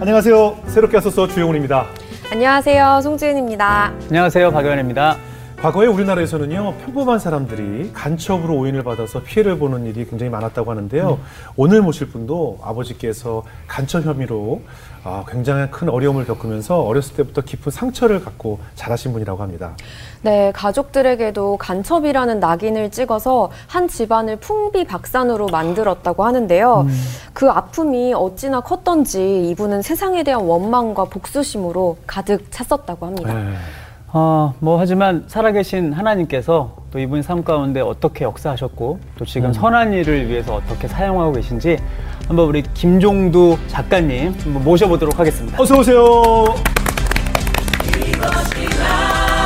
[0.00, 0.58] 안녕하세요.
[0.66, 1.86] 새롭게 하소서 주영훈입니다.
[2.32, 3.00] 안녕하세요.
[3.02, 3.92] 송지은입니다.
[4.08, 4.50] 안녕하세요.
[4.50, 5.16] 박연입니다.
[5.60, 11.18] 과거에 우리나라에서는요 평범한 사람들이 간첩으로 오인을 받아서 피해를 보는 일이 굉장히 많았다고 하는데요.
[11.54, 14.62] 오늘 모실 분도 아버지께서 간첩 혐의로
[15.04, 19.76] 아, 굉장히 큰 어려움을 겪으면서 어렸을 때부터 깊은 상처를 갖고 자라신 분이라고 합니다.
[20.22, 26.86] 네, 가족들에게도 간첩이라는 낙인을 찍어서 한 집안을 풍비박산으로 만들었다고 하는데요.
[27.34, 33.34] 그 아픔이 어찌나 컸던지 이분은 세상에 대한 원망과 복수심으로 가득 찼었다고 합니다.
[33.34, 33.54] 네.
[34.12, 40.28] 어, 뭐 하지만 살아계신 하나님께서 또 이분 삶 가운데 어떻게 역사하셨고 또 지금 선한 일을
[40.28, 41.78] 위해서 어떻게 사용하고 계신지
[42.26, 45.62] 한번 우리 김종두 작가님 한번 모셔보도록 하겠습니다.
[45.62, 46.44] 어서 오세요.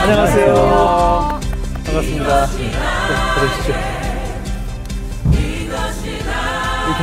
[0.03, 0.55] 안녕하세요.
[1.85, 2.47] 반갑습니다.
[2.47, 3.84] 그러시죠.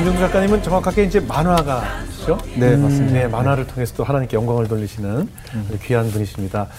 [0.02, 2.40] 김정수 작가님은 정확하게 이제 만화가시죠?
[2.56, 3.14] 네, 맞습니다.
[3.14, 5.30] 네, 만화를 통해서 또 하나님께 영광을 돌리시는
[5.70, 6.70] 아주 귀한 분이십니다.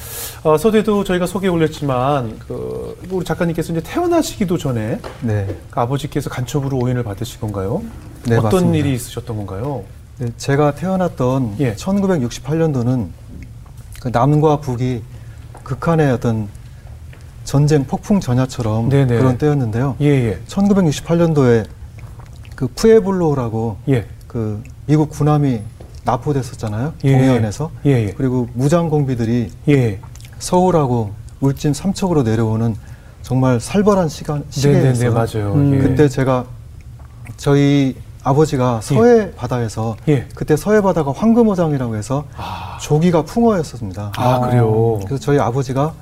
[0.43, 5.47] 어, 서두에도 저희가 소개 올렸지만, 그, 우리 작가님께서 이제 태어나시기도 전에 네.
[5.71, 7.85] 그 아버지께서 간첩으로 오인을 받으신 건가요?
[8.27, 8.79] 네, 어떤 맞습니다.
[8.79, 9.85] 일이 있으셨던 건가요?
[10.19, 11.77] 네, 제가 태어났던 예.
[11.77, 13.07] 1968년도는
[14.01, 15.01] 그 남과 북이
[15.63, 16.49] 극한의 어떤
[17.45, 19.17] 전쟁 폭풍 전야처럼 네네.
[19.17, 19.95] 그런 때였는데요.
[20.01, 20.41] 예, 예.
[20.49, 21.67] 1968년도에
[22.63, 24.07] 그 푸에블로라고 예.
[24.29, 25.63] 그 미국 군함이
[26.05, 26.93] 납포됐었잖아요.
[27.03, 27.11] 예.
[27.11, 27.73] 동해안에서.
[27.87, 28.13] 예, 예.
[28.17, 29.99] 그리고 무장 공비들이 예.
[30.39, 32.77] 서울하고 울진 삼척으로 내려오는
[33.23, 35.13] 정말 살벌한 시간 네네네, 시기였어요.
[35.13, 35.55] 맞아요.
[35.55, 35.75] 음.
[35.75, 35.79] 예.
[35.79, 36.45] 그때 제가
[37.37, 40.29] 저희 아버지가 서해 바다에서 예.
[40.37, 44.13] 그때 서해 바다가 황금어장이라고 해서 아, 조기가 풍어였었습니다.
[44.17, 45.01] 아, 그래요?
[45.05, 45.95] 그래서 저희 아버지가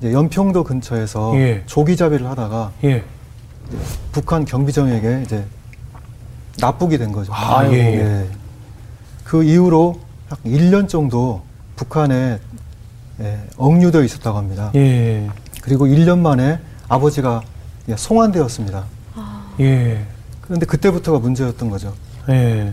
[0.00, 1.62] 이제 연평도 근처에서 예.
[1.64, 3.04] 조기잡이를 하다가 예.
[4.12, 5.46] 북한 경비정에게 이제
[6.58, 7.32] 납북이 된 거죠.
[7.34, 8.28] 아, 예, 예.
[9.24, 11.42] 그 이후로 약 1년 정도
[11.76, 12.38] 북한에
[13.20, 14.70] 예, 억류되어 있었다고 합니다.
[14.74, 15.28] 예.
[15.62, 17.42] 그리고 1년 만에 아버지가
[17.88, 18.84] 예, 송환되었습니다.
[19.60, 20.04] 예.
[20.42, 21.94] 그런데 그때부터가 문제였던 거죠.
[22.28, 22.72] 예.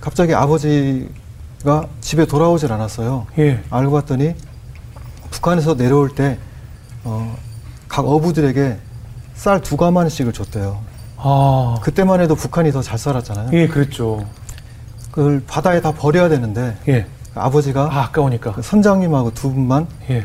[0.00, 3.26] 갑자기 아버지가 집에 돌아오질 않았어요.
[3.38, 3.62] 예.
[3.70, 4.34] 알고 봤더니
[5.30, 6.38] 북한에서 내려올 때,
[7.04, 7.36] 어,
[7.88, 8.78] 각 어부들에게
[9.34, 10.80] 쌀 두 가마씩을 줬대요.
[11.20, 11.76] 아.
[11.82, 13.50] 그때만 해도 북한이 더 잘 살았잖아요.
[13.52, 14.24] 예, 그랬죠.
[15.10, 17.06] 그걸 바다에 다 버려야 되는데 예.
[17.34, 18.52] 아버지가 아, 아까우니까.
[18.52, 20.24] 그 선장님하고 두 분만 예.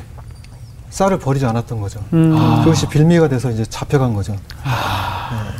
[0.89, 1.99] 쌀을 버리지 않았던 거죠.
[2.13, 2.37] 음.
[2.63, 4.33] 그것이 빌미가 돼서 이제 잡혀간 거죠.
[4.33, 4.39] 네,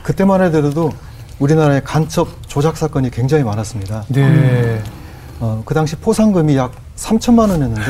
[0.04, 0.92] 그때만 해도
[1.40, 4.06] 우리나라의 간첩 조작 사건이 굉장히 많았습니다.
[4.10, 4.84] 네.
[5.40, 7.82] 어, 그 당시 포상금이 약 3천만 원이었는데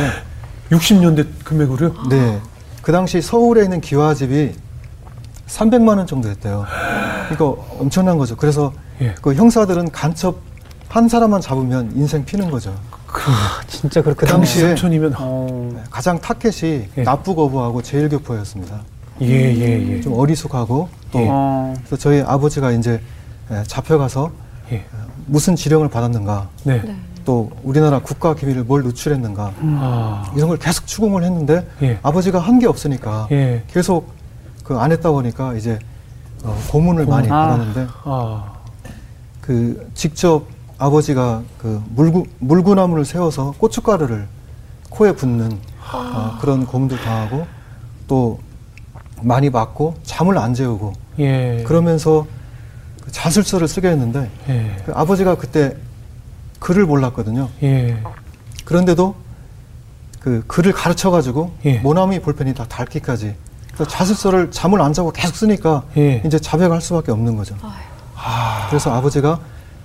[0.71, 2.07] 60년대 금액으로요?
[2.09, 2.39] 네.
[2.81, 4.55] 그 당시 서울에 있는 기와집이
[5.57, 6.65] 300만 원 정도 했대요.
[7.31, 8.35] 이거 엄청난 거죠.
[8.35, 9.13] 그래서 예.
[9.21, 10.37] 그 형사들은 간첩
[10.89, 12.73] 한 사람만 잡으면 인생 피는 거죠.
[13.67, 17.03] 진짜 그렇게 그 당시에 3천이면 어, 네, 가장 타켓이 예.
[17.03, 18.81] 납북어부하고 제일교포였습니다.
[19.21, 20.01] 예, 예, 예.
[20.01, 21.27] 좀 어리숙하고 또 예.
[21.29, 22.99] 어, 그래서 저희 아버지가 이제
[23.51, 24.31] 예, 잡혀가서
[24.71, 24.83] 예.
[25.27, 26.81] 무슨 지령을 받았는가 네.
[26.83, 26.95] 네.
[27.25, 30.31] 또 우리나라 국가 기밀을 뭘 누출했는가 아.
[30.35, 31.99] 이런 걸 계속 추궁을 했는데 예.
[32.03, 33.63] 아버지가 한 게 없으니까 예.
[33.71, 34.09] 계속
[34.63, 35.78] 그 안 했다 보니까 이제
[36.44, 37.47] 어, 고문을 많이 아.
[37.47, 38.53] 받았는데 아.
[39.41, 40.46] 그 직접
[40.78, 44.28] 아버지가 그 물구, 물구나무를 세워서 고춧가루를
[44.90, 45.51] 코에 붓는
[45.94, 47.46] 어, 그런 고문도 당하고
[48.07, 48.40] 또
[49.22, 51.63] 많이 맞고 잠을 안 재우고 예.
[51.66, 52.25] 그러면서
[53.03, 54.75] 그 자술서를 쓰게 했는데 예.
[54.85, 55.78] 그 아버지가 그때
[56.59, 57.50] 글을 몰랐거든요.
[57.63, 58.01] 예.
[58.66, 59.16] 그런데도
[60.19, 61.80] 그 글을 가르쳐 가지고 예.
[61.80, 63.35] 모나미 볼펜이 다 닳기까지
[63.73, 66.22] 그래서 자술서를 잠을 안 자고 계속 쓰니까 예.
[66.25, 67.56] 이제 자백할 수밖에 없는 거죠.
[68.16, 68.67] 아.
[68.69, 69.39] 그래서 아버지가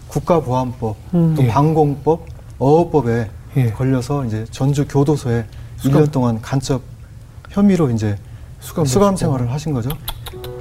[0.08, 1.34] 국가보안법, 음.
[1.36, 1.48] 또 예.
[1.48, 2.26] 방공법,
[2.58, 3.70] 어업법에 예.
[3.72, 5.44] 걸려서 이제 전주 교도소에
[5.78, 6.82] 수감- 1년 동안 간첩
[7.50, 8.16] 혐의로 이제
[8.60, 9.16] 수감 수감.
[9.16, 9.90] 생활을 하신 거죠.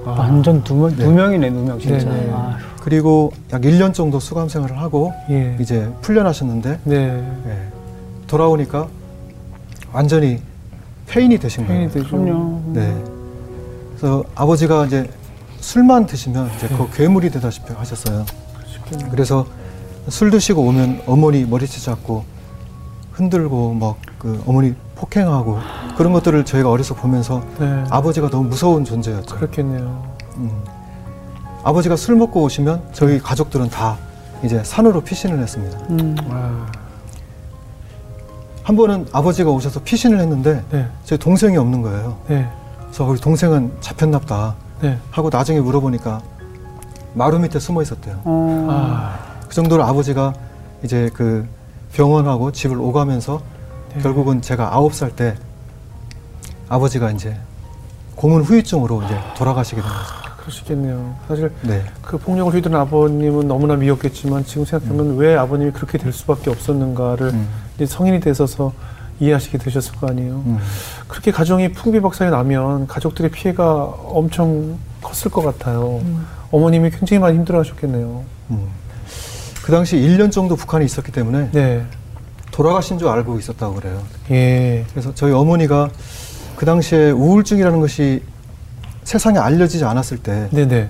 [0.05, 0.11] 아.
[0.11, 1.03] 완전 두, 명, 네.
[1.03, 2.05] 두 명이네, 두 명, 진짜.
[2.09, 2.31] 네네.
[2.31, 2.55] 아휴.
[2.81, 5.57] 그리고 약 1년 정도 수감 생활을 하고 예.
[5.59, 6.95] 이제 풀려나셨는데 네.
[7.45, 7.67] 예,
[8.27, 8.87] 돌아오니까
[9.91, 10.39] 완전히
[11.07, 11.89] 폐인이 되신 거예요.
[11.89, 12.61] 폐인이 되죠.
[12.67, 12.93] 네.
[13.97, 15.09] 그래서 아버지가 이제
[15.59, 18.25] 술만 드시면 이제 그 괴물이 되다시피 하셨어요.
[19.11, 19.45] 그래서
[20.07, 22.23] 술 드시고 오면 어머니 머리채 잡고
[23.13, 25.59] 흔들고 막 그 어머니 폭행하고
[25.95, 27.83] 그런 것들을 저희가 어려서 보면서 네.
[27.89, 29.35] 아버지가 너무 무서운 존재였죠.
[29.35, 30.15] 그렇겠네요.
[30.37, 30.63] 음.
[31.63, 33.97] 아버지가 술 먹고 오시면 저희 가족들은 다
[34.43, 35.77] 이제 산으로 피신을 했습니다.
[35.89, 36.15] 음.
[36.29, 36.65] 아.
[38.63, 40.87] 한 번은 아버지가 오셔서 피신을 했는데 네.
[41.03, 42.17] 제 동생이 없는 거예요.
[42.27, 42.49] 네.
[42.87, 44.97] 그래서 우리 동생은 잡혔나 보다 네.
[45.11, 46.21] 하고 나중에 물어보니까
[47.13, 48.21] 마루 밑에 숨어 있었대요.
[48.23, 48.67] 어.
[48.69, 49.19] 아.
[49.49, 50.33] 정도로 아버지가
[50.83, 51.47] 이제 그
[51.93, 53.41] 병원하고 집을 오가면서
[53.95, 54.01] 네.
[54.01, 55.35] 결국은 제가 아홉 살 때
[56.69, 57.35] 아버지가 이제
[58.15, 60.27] 고문 후유증으로 이제 돌아가시게 된 거죠.
[60.41, 61.15] 그러시겠네요.
[61.27, 61.83] 사실 네.
[62.01, 67.47] 그 폭력을 휘두른 아버님은 너무나 미웠겠지만 지금 생각하면 왜 아버님이 그렇게 될 수밖에 없었는가를 음.
[67.75, 68.73] 이제 성인이 되셔서
[69.19, 70.43] 이해하시게 되셨을 거 아니에요.
[70.45, 70.57] 음.
[71.07, 76.01] 그렇게 가정이 풍비박산이 나면 가족들의 피해가 엄청 컸을 것 같아요.
[76.51, 78.23] 어머님이 굉장히 많이 힘들어하셨겠네요.
[78.51, 78.67] 음.
[79.63, 81.85] 그 당시 1년 정도 북한에 있었기 때문에 네,
[82.51, 84.01] 돌아가신 줄 알고 있었다고 그래요.
[84.31, 85.89] 예, 그래서 저희 어머니가
[86.55, 88.23] 그 당시에 우울증이라는 것이
[89.03, 90.89] 세상에 알려지지 않았을 때 네, 네,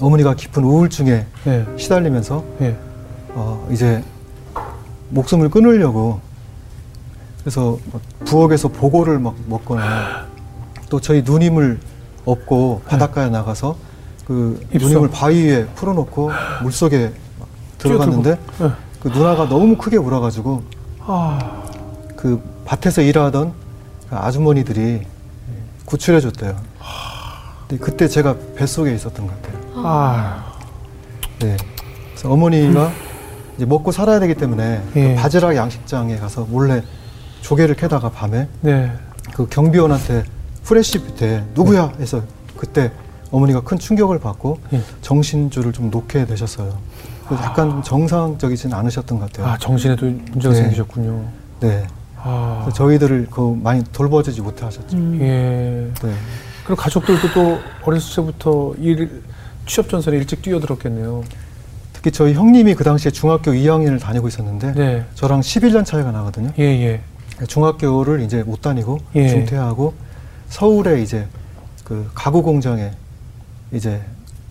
[0.00, 2.76] 어머니가 깊은 우울증에 네, 시달리면서 예,
[3.30, 4.02] 어, 이제
[5.10, 6.20] 목숨을 끊으려고
[7.48, 10.26] 그래서 막 부엌에서 보고를 막 먹거나
[10.90, 11.80] 또 저희 누님을
[12.26, 13.74] 업고 바닷가에 나가서
[14.26, 14.76] 그 네.
[14.76, 14.90] 입성.
[14.90, 16.30] 누님을 바위 위에 풀어놓고
[16.62, 17.48] 물 속에 막
[17.78, 18.70] 들어갔는데 네.
[19.00, 20.62] 그 누나가 너무 크게 울어가지고
[21.00, 21.62] 아,
[22.16, 23.54] 그 밭에서 일하던
[24.10, 25.06] 그 아주머니들이
[25.86, 26.54] 구출해 줬대요.
[27.66, 29.72] 근데 그때 제가 뱃속에 있었던 것 같아요.
[29.76, 30.52] 아,
[31.38, 31.56] 네.
[32.10, 32.92] 그래서 어머니가
[33.56, 35.14] 이제 먹고 살아야 되기 때문에 예.
[35.14, 36.82] 그 바지락 양식장에 가서 몰래
[37.40, 38.92] 조개를 캐다가 밤에 네,
[39.34, 40.24] 그 경비원한테
[40.64, 42.22] 후레쉬 밑에 누구야 해서
[42.56, 42.90] 그때
[43.30, 44.82] 어머니가 큰 충격을 받고 예.
[45.02, 46.78] 정신줄을 좀 놓게 되셨어요.
[47.32, 49.52] 약간 좀 정상적이진 않으셨던 것 같아요.
[49.52, 50.62] 아 정신에도 문제가 네.
[50.62, 51.24] 생기셨군요.
[51.60, 51.86] 네.
[52.20, 54.96] 아, 저희들을 그 많이 돌봐주지 못하셨죠.
[55.20, 55.90] 예.
[56.02, 56.14] 네.
[56.64, 59.22] 그리고 가족들도 또 어렸을 때부터 일
[59.66, 61.22] 취업 전선에 일찍 뛰어들었겠네요.
[61.92, 66.52] 특히 저희 형님이 그 당시에 중학교 2학년을 다니고 있었는데 네, 저랑 11년 차이가 나거든요.
[66.58, 67.00] 예, 예,
[67.46, 69.28] 중학교를 이제 못 다니고 예.
[69.28, 69.94] 중퇴하고
[70.48, 71.26] 서울에 이제
[71.84, 72.90] 그 가구 공장에
[73.72, 74.00] 이제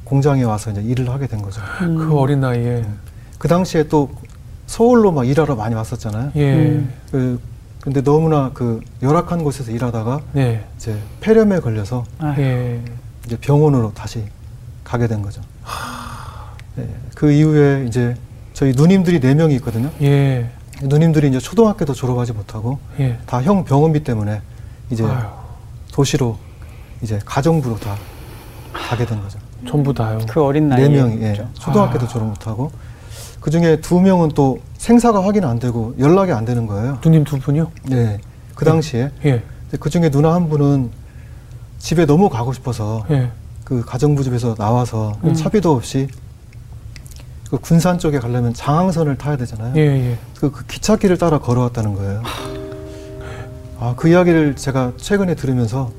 [0.04, 1.62] 공장에 와서 이제 일을 하게 된 거죠.
[1.80, 2.86] 그 어린 나이에,
[3.38, 4.10] 그 당시에 또
[4.66, 6.31] 서울로 막 일하러 많이 왔었잖아요.
[6.36, 6.94] 예, 음.
[7.12, 7.39] 그
[7.81, 12.81] 근데 너무나 그 열악한 곳에서 일하다가 네, 이제 폐렴에 걸려서 아, 예,
[13.25, 14.24] 이제 병원으로 다시
[14.84, 15.42] 가게 된 거죠.
[16.75, 18.16] 네, 그 이후에 이제
[18.54, 19.89] 저희 누님들이 네 명이 있거든요.
[20.01, 20.50] 예,
[20.81, 23.18] 누님들이 이제 초등학교도 졸업하지 못하고 예.
[23.25, 24.41] 다 형 병원비 때문에
[24.89, 25.25] 이제 아유,
[25.91, 26.38] 도시로
[27.01, 27.95] 이제 가정부로 다
[28.74, 29.39] 가게 된 거죠.
[29.68, 30.19] 전부 다요.
[30.29, 31.50] 그 어린 나이에 네 명이 예, 그죠?
[31.56, 32.07] 초등학교도 아.
[32.07, 32.71] 졸업 못하고
[33.39, 37.00] 그 중에 두 명은 또 생사가 확인 안 되고 연락이 안 되는 거예요.
[37.03, 37.71] 누님 두 분이요?
[37.85, 38.19] 네,
[38.56, 39.44] 그 당시에 예,
[39.79, 40.91] 그 중에 누나 한 분은
[41.79, 43.31] 집에 너무 가고 싶어서 예,
[43.63, 45.33] 그 가정부 집에서 나와서 음.
[45.33, 46.07] 차비도 없이
[47.50, 49.74] 그 군산 쪽에 가려면 장항선을 타야 되잖아요.
[49.78, 50.18] 예, 예.
[50.40, 52.22] 그, 그 기찻길을 따라 걸어왔다는 거예요.
[53.80, 55.92] 아, 그 이야기를 제가 최근에 들으면서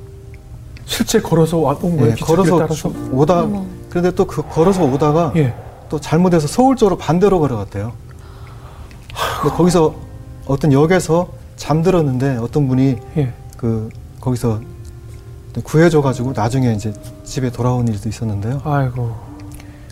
[0.85, 2.11] 실제 걸어서 와- 온 거예요?
[2.11, 2.73] 예, 걸어서 따라서?
[2.75, 3.65] 주- 오다 어머.
[3.89, 5.53] 그런데 또 그 걸어서 오다가 예,
[5.89, 7.93] 또 잘못해서 서울 쪽으로 반대로 걸어갔대요.
[9.41, 9.95] 근데 거기서
[10.45, 13.33] 어떤 역에서 잠들었는데 어떤 분이 예.
[13.57, 14.61] 그 거기서
[15.63, 16.93] 구해줘가지고 나중에 이제
[17.23, 18.61] 집에 돌아온 일도 있었는데요.
[18.63, 19.15] 아이고,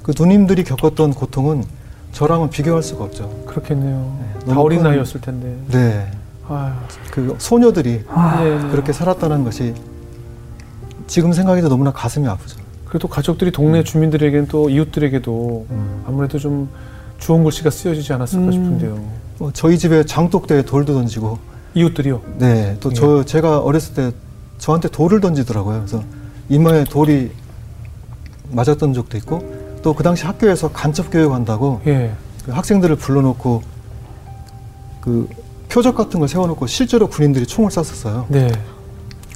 [0.08, 1.66] 그 누님들이 겪었던 고통은
[2.14, 3.30] 저랑은 비교할 수가 없죠.
[3.46, 4.18] 그렇겠네요.
[4.46, 5.54] 네, 다 어린 큰- 나이였을 텐데.
[5.68, 6.10] 네,
[6.48, 6.72] 아유,
[7.12, 8.70] 그 소녀들이 아, 예, 예.
[8.72, 9.74] 그렇게 살았다는 것이
[11.08, 12.58] 지금 생각해도 너무나 가슴이 아프죠.
[12.86, 16.04] 그래도 가족들이 동네 주민들에게는 또 이웃들에게도 음.
[16.08, 16.70] 아무래도 좀
[17.20, 18.52] 좋은 글씨가 쓰여지지 않았을까 음.
[18.54, 19.00] 싶은데요.
[19.40, 21.38] 어, 저희 집에 장독대에 돌도 던지고,
[21.74, 22.22] 이웃들이요?
[22.38, 24.12] 네, 또저 제가 어렸을 때
[24.58, 25.80] 저한테 돌을 던지더라고요.
[25.80, 26.02] 그래서
[26.48, 27.32] 이마에 돌이
[28.52, 32.14] 맞았던 적도 있고, 또 그 당시 학교에서 간첩 교육한다고 예.
[32.46, 33.62] 그 학생들을 불러놓고
[35.02, 35.30] 그
[35.70, 38.26] 표적 같은 걸 세워놓고 실제로 군인들이 총을 쐈었어요.
[38.30, 38.52] 네.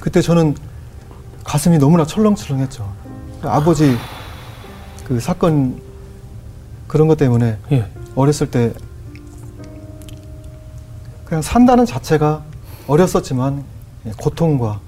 [0.00, 0.56] 그때 저는
[1.44, 2.90] 가슴이 너무나 철렁철렁했죠.
[3.42, 3.96] 아버지
[5.06, 5.80] 그 사건
[6.86, 7.86] 그런 것 때문에 예.
[8.14, 8.72] 어렸을 때
[11.24, 12.42] 그냥 산다는 자체가
[12.86, 13.64] 어렸었지만
[14.18, 14.80] 고통과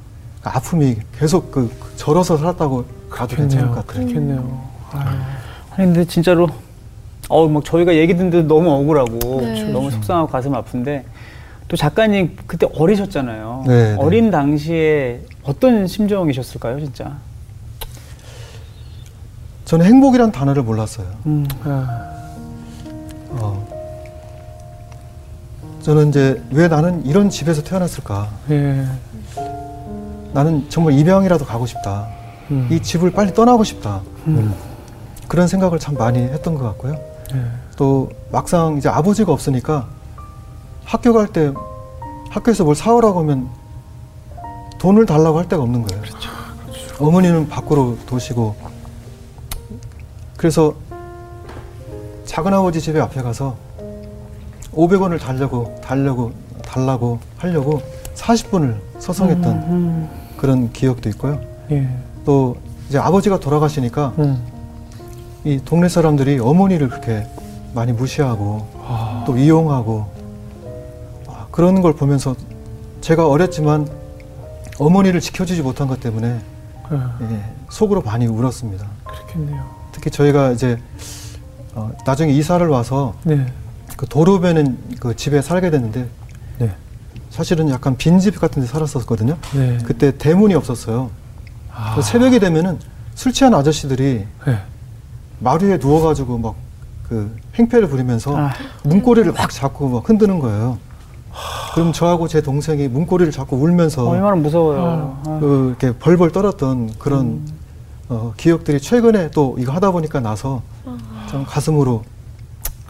[0.42, 4.04] 아픔이 계속 그 절어서 살았다고 가도 괜찮을 것 같아요.
[4.06, 4.60] 그렇겠네요.
[4.92, 5.08] 아유.
[5.76, 6.48] 아니 근데 진짜로
[7.28, 9.64] 어우 막 저희가 얘기 듣는데 너무 억울하고 네.
[9.72, 11.04] 너무 속상하고 가슴 아픈데
[11.68, 13.64] 또 작가님 그때 어리셨잖아요.
[13.66, 13.96] 네, 네.
[13.98, 17.16] 어린 당시에 어떤 심정이셨을까요, 진짜?
[19.64, 21.06] 저는 행복이란 단어를 몰랐어요.
[21.26, 21.46] 음.
[21.64, 22.10] 아,
[23.30, 23.66] 어.
[25.80, 28.28] 저는 이제 왜 나는 이런 집에서 태어났을까?
[28.50, 28.84] 예.
[30.32, 32.08] 나는 정말 입양이라도 가고 싶다.
[32.50, 32.68] 음.
[32.70, 34.02] 이 집을 빨리 떠나고 싶다.
[34.26, 34.54] 음.
[35.28, 36.94] 그런 생각을 참 많이 했던 것 같고요.
[37.34, 37.42] 예.
[37.76, 39.86] 또 막상 이제 아버지가 없으니까
[40.84, 41.52] 학교 갈 때
[42.30, 43.48] 학교에서 뭘 사오라고 하면
[44.78, 46.02] 돈을 달라고 할 데가 없는 거예요.
[46.98, 48.54] 어머니는 밖으로 도시고
[50.36, 50.74] 그래서
[52.26, 53.56] 작은 아버지 집에 앞에 가서
[54.72, 56.32] 500원을 달려고 달려고
[56.64, 57.80] 달라고 하려고
[58.16, 61.40] 40분을 서성했던 음, 그런 기억도 있고요.
[61.70, 61.88] 예.
[62.24, 62.56] 또
[62.88, 64.44] 이제 아버지가 돌아가시니까 음.
[65.44, 67.26] 이 동네 사람들이 어머니를 그렇게
[67.74, 70.06] 많이 무시하고 아, 또 이용하고
[71.28, 72.34] 아, 그런 걸 보면서
[73.02, 73.86] 제가 어렸지만
[74.78, 76.40] 어머니를 지켜주지 못한 것 때문에
[76.92, 78.86] 예, 예, 속으로 많이 울었습니다.
[79.04, 79.64] 그렇겠네요.
[79.92, 80.78] 특히 저희가 이제
[81.74, 83.46] 어, 나중에 이사를 와서 네.
[83.98, 86.08] 그 도로변은 그 집에 살게 됐는데
[86.58, 86.74] 네.
[87.28, 89.36] 사실은 약간 빈집 같은 데 살았었거든요.
[89.54, 89.78] 네.
[89.84, 91.10] 그때 대문이 없었어요.
[91.70, 92.78] 아, 새벽이 되면은
[93.14, 94.58] 술 취한 아저씨들이 예.
[95.40, 96.64] 마루에 누워가지고 막
[97.08, 98.50] 그 행패를 부리면서 아.
[98.82, 100.78] 문고리를 막 잡고 막 흔드는 거예요.
[101.74, 105.18] 그럼 저하고 제 동생이 문고리를 잡고 울면서 얼마나 무서워요.
[105.26, 105.38] 아.
[105.40, 107.40] 그 이렇게 벌벌 떨었던 그런
[108.08, 110.62] 어, 기억들이 최근에 또 이거 하다 보니까 나서
[111.30, 112.02] 좀 가슴으로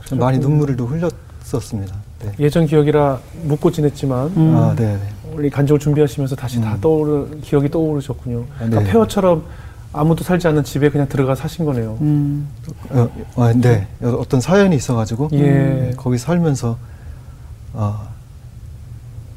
[0.05, 1.95] 좀 많이 눈물을 또 흘렸었습니다.
[2.21, 2.33] 네.
[2.41, 4.57] 예전 기억이라 묻고 지냈지만 음.
[4.57, 5.01] 아, 네, 네.
[5.35, 6.81] 우리 간직을 준비하시면서 다시 다 음.
[6.81, 8.45] 떠오르 기억이 떠오르셨군요.
[8.55, 8.91] 아, 그러니까 네.
[8.91, 9.45] 폐허처럼
[9.97, 11.97] 아무도 살지 않는 집에 그냥 들어가 사신 거네요.
[12.01, 12.49] 음.
[12.91, 13.87] 어, 어, 네.
[14.03, 15.39] 어떤 사연이 있어가지고 예.
[15.41, 16.77] 네, 거기 살면서
[17.75, 18.09] 어,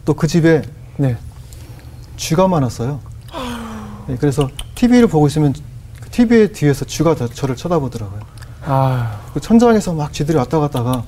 [0.05, 0.63] 또그 집에
[0.97, 1.15] 네.
[2.17, 2.99] 쥐가 많았어요.
[4.07, 5.53] 네, 그래서 TV를 보고 있으면
[6.01, 8.19] 그 TV 뒤에서 쥐가 저- 저를 쳐다보더라고요.
[8.65, 11.03] 아, 그 천장에서 막 쥐들이 왔다 갔다가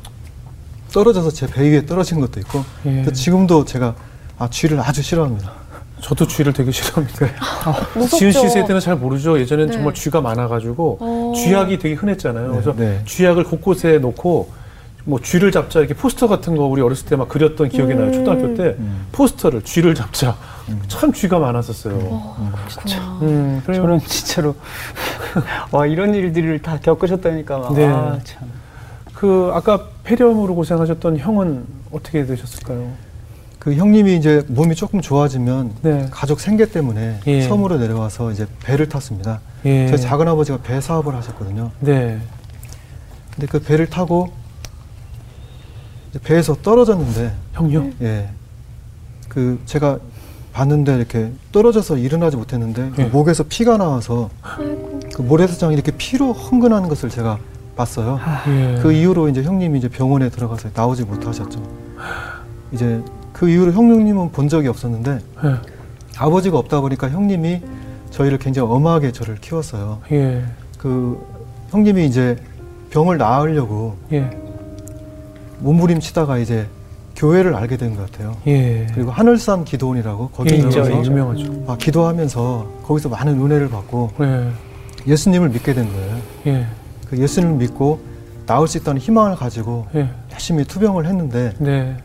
[0.93, 3.03] 떨어져서 제 배 위에 떨어진 것도 있고 예.
[3.11, 3.95] 지금도 제가
[4.37, 5.53] 아, 쥐를 아주 싫어합니다.
[6.01, 7.27] 저도 쥐를 되게 싫어합니다.
[7.95, 8.17] 무섭죠.
[8.17, 9.39] 지은 씨 세대는 잘 모르죠.
[9.39, 9.73] 예전엔 네.
[9.73, 11.33] 정말 쥐가 많아가지고 어.
[11.35, 12.47] 쥐약이 되게 흔했잖아요.
[12.47, 13.01] 네, 그래서 네.
[13.05, 14.49] 쥐약을 곳곳에 놓고
[15.05, 18.11] 뭐 쥐를 잡자 이렇게 포스터 같은 거 우리 어렸을 때 막 그렸던 기억이 나요.
[18.11, 19.07] 초등학교 때 음.
[19.11, 20.35] 포스터를 쥐를 잡자.
[20.69, 20.81] 음.
[20.87, 21.97] 참 쥐가 많았었어요.
[21.97, 23.19] 그렇구나.
[23.21, 23.81] 음, 그래요.
[23.81, 24.55] 저는 진짜로
[25.71, 27.87] 와 이런 일들을 다 겪으셨다니까 막, 네.
[27.87, 28.47] 아, 참.
[29.13, 32.89] 그 아까 폐렴으로 고생하셨던 형은 어떻게 되셨을까요?
[33.59, 36.07] 그 형님이 이제 몸이 조금 좋아지면 네.
[36.11, 37.41] 가족 생계 때문에 예.
[37.41, 39.41] 섬으로 내려와서 이제 배를 탔습니다.
[39.65, 39.87] 예.
[39.87, 41.71] 저희 작은 아버지가 배 사업을 하셨거든요.
[41.81, 42.19] 네.
[43.35, 44.31] 근데 그 배를 타고
[46.09, 47.91] 이제 배에서 떨어졌는데 형요?
[48.01, 48.29] 예.
[49.27, 49.99] 그 제가
[50.53, 53.05] 봤는데 이렇게 떨어져서 일어나지 못했는데 그 예.
[53.05, 54.29] 목에서 피가 나와서
[55.13, 57.37] 그 모래사장이 이렇게 피로 흥건하는 것을 제가
[57.75, 58.19] 봤어요.
[58.47, 58.79] 예.
[58.81, 61.61] 그 이후로 이제 형님이 이제 병원에 들어가서 나오지 못하셨죠.
[62.71, 63.01] 이제
[63.39, 65.55] 그 이후로 형님은 본 적이 없었는데 예.
[66.17, 67.61] 아버지가 없다 보니까 형님이
[68.11, 70.01] 저희를 굉장히 엄하게 저를 키웠어요.
[70.11, 70.43] 예.
[70.77, 71.17] 그
[71.69, 72.35] 형님이 이제
[72.89, 74.29] 병을 나으려고 예.
[75.59, 76.67] 몸부림치다가 이제
[77.15, 78.35] 교회를 알게 된 것 같아요.
[78.47, 78.87] 예.
[78.93, 80.61] 그리고 하늘산 기도원이라고 거기 예, 예,
[81.05, 81.63] 유명하죠.
[81.67, 84.49] 아, 기도하면서 거기서 많은 은혜를 받고 예.
[85.07, 86.17] 예수님을 믿게 된 거예요.
[86.47, 86.65] 예.
[87.09, 88.01] 그 예수님을 믿고
[88.45, 90.09] 나올 수 있다는 희망을 가지고 예.
[90.33, 91.95] 열심히 투병을 했는데 네.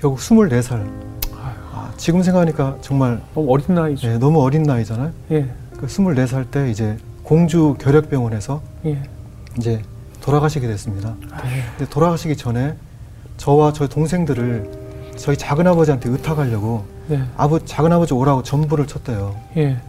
[0.00, 0.88] 결국 24살.
[1.34, 4.08] 아, 지금 생각하니까 정말 너무 어린 나이죠.
[4.08, 5.10] 예, 너무 어린 나이잖아요.
[5.32, 5.50] 예.
[5.76, 9.02] 그 24살 때 이제 공주 결핵병원에서 예.
[9.58, 9.82] 이제
[10.20, 11.14] 돌아가시게 됐습니다.
[11.20, 11.62] 네.
[11.76, 12.76] 근데 돌아가시기 전에
[13.38, 14.70] 저와 저희 동생들을
[15.16, 17.20] 저희 작은 아버지한테 의탁하려고 네.
[17.36, 19.34] 아버 작은 아버지 오라고 전부를 쳤대요.
[19.56, 19.80] 예.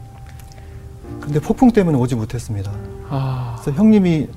[1.19, 2.71] 근데 폭풍 때문에 오지 못했습니다.
[3.09, 3.57] 아.
[3.61, 4.27] 그래서 형님이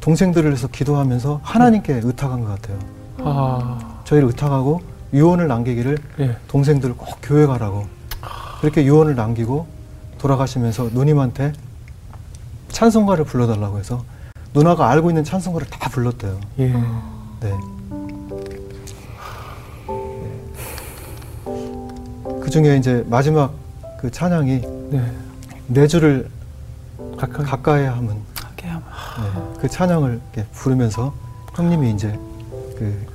[0.00, 2.78] 동생들을 해서 기도하면서 하나님께 의탁한 것 같아요.
[3.18, 3.78] 아.
[4.04, 6.36] 저희를 의탁하고 유언을 남기기를 예.
[6.48, 7.86] 동생들 꼭 교회 가라고
[8.60, 9.66] 그렇게 유언을 남기고
[10.18, 11.52] 돌아가시면서 누님한테
[12.68, 14.04] 찬송가를 불러달라고 해서
[14.54, 16.40] 누나가 알고 있는 찬송가를 다 불렀대요.
[16.60, 16.68] 예.
[16.68, 17.52] 네.
[22.40, 23.54] 그 중에 이제 마지막
[23.98, 25.12] 그 찬양이 네.
[25.66, 26.28] 내 주를
[27.16, 27.46] 가까이.
[27.46, 28.32] 가까이 하면.
[29.20, 31.12] 네, 그 찬양을 이렇게 부르면서
[31.54, 32.18] 형님이 이제
[32.78, 33.06] 그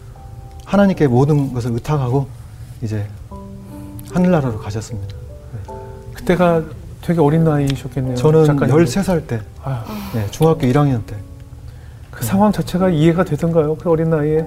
[0.67, 2.27] 하나님께 모든 것을 의탁하고
[2.81, 3.07] 이제
[4.13, 5.15] 하늘나라로 가셨습니다.
[6.13, 6.61] 그때가
[7.01, 8.15] 되게 어린 나이셨겠네요.
[8.15, 8.75] 저는 작가님.
[8.75, 11.15] 13살 때, 아, 네, 중학교 1학년 때.
[12.11, 13.75] 그 상황 자체가 이해가 되던가요?
[13.77, 14.45] 그 어린 나이에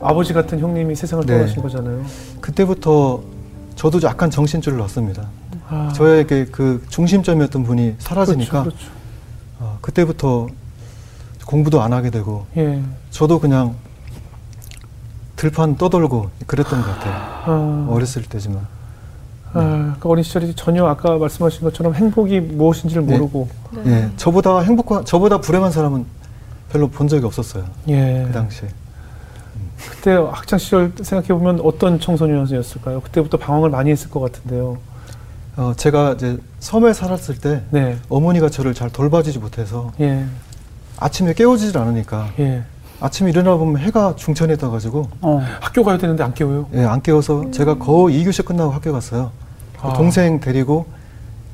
[0.00, 1.36] 아버지 같은 형님이 세상을 네.
[1.36, 2.02] 떠나신 거잖아요.
[2.40, 3.22] 그때부터
[3.76, 5.26] 저도 약간 정신줄을 놨습니다.
[5.68, 8.92] 아, 저에게 그 중심점이었던 분이 사라지니까 그렇죠, 그렇죠.
[9.60, 10.48] 어, 그때부터
[11.46, 12.80] 공부도 안 하게 되고 예.
[13.10, 13.74] 저도 그냥
[15.42, 17.14] 들판 떠돌고 그랬던 것 같아요.
[17.14, 18.64] 아, 어렸을 때지만.
[19.54, 23.18] 아, 그 어린 시절이 전혀 아까 말씀하신 것처럼 행복이 무엇인지를 네.
[23.18, 23.48] 모르고
[23.86, 26.06] 예, 저보다 행복한, 저보다 불행한 사람은
[26.70, 27.64] 별로 본 적이 없었어요.
[27.88, 28.22] 예.
[28.24, 28.68] 그 당시에.
[29.90, 33.00] 그때 학창 시절 생각해 보면 어떤 청소년이었을까요?
[33.00, 34.78] 그때부터 방황을 많이 했을 것 같은데요.
[35.56, 37.98] 어, 제가 이제 섬에 살았을 때 네.
[38.08, 40.24] 어머니가 저를 잘 돌봐주지 못해서 예.
[41.00, 42.62] 아침에 깨워주질 않으니까 예.
[43.02, 45.42] 아침에 일어나 보면 해가 중천에 떠가지고 어.
[45.60, 46.68] 학교 가야 되는데 안 깨워요?
[46.74, 49.32] 예, 안 깨워서 제가 거의 2교시 끝나고 학교 갔어요.
[49.80, 49.92] 그 아.
[49.92, 50.86] 동생 데리고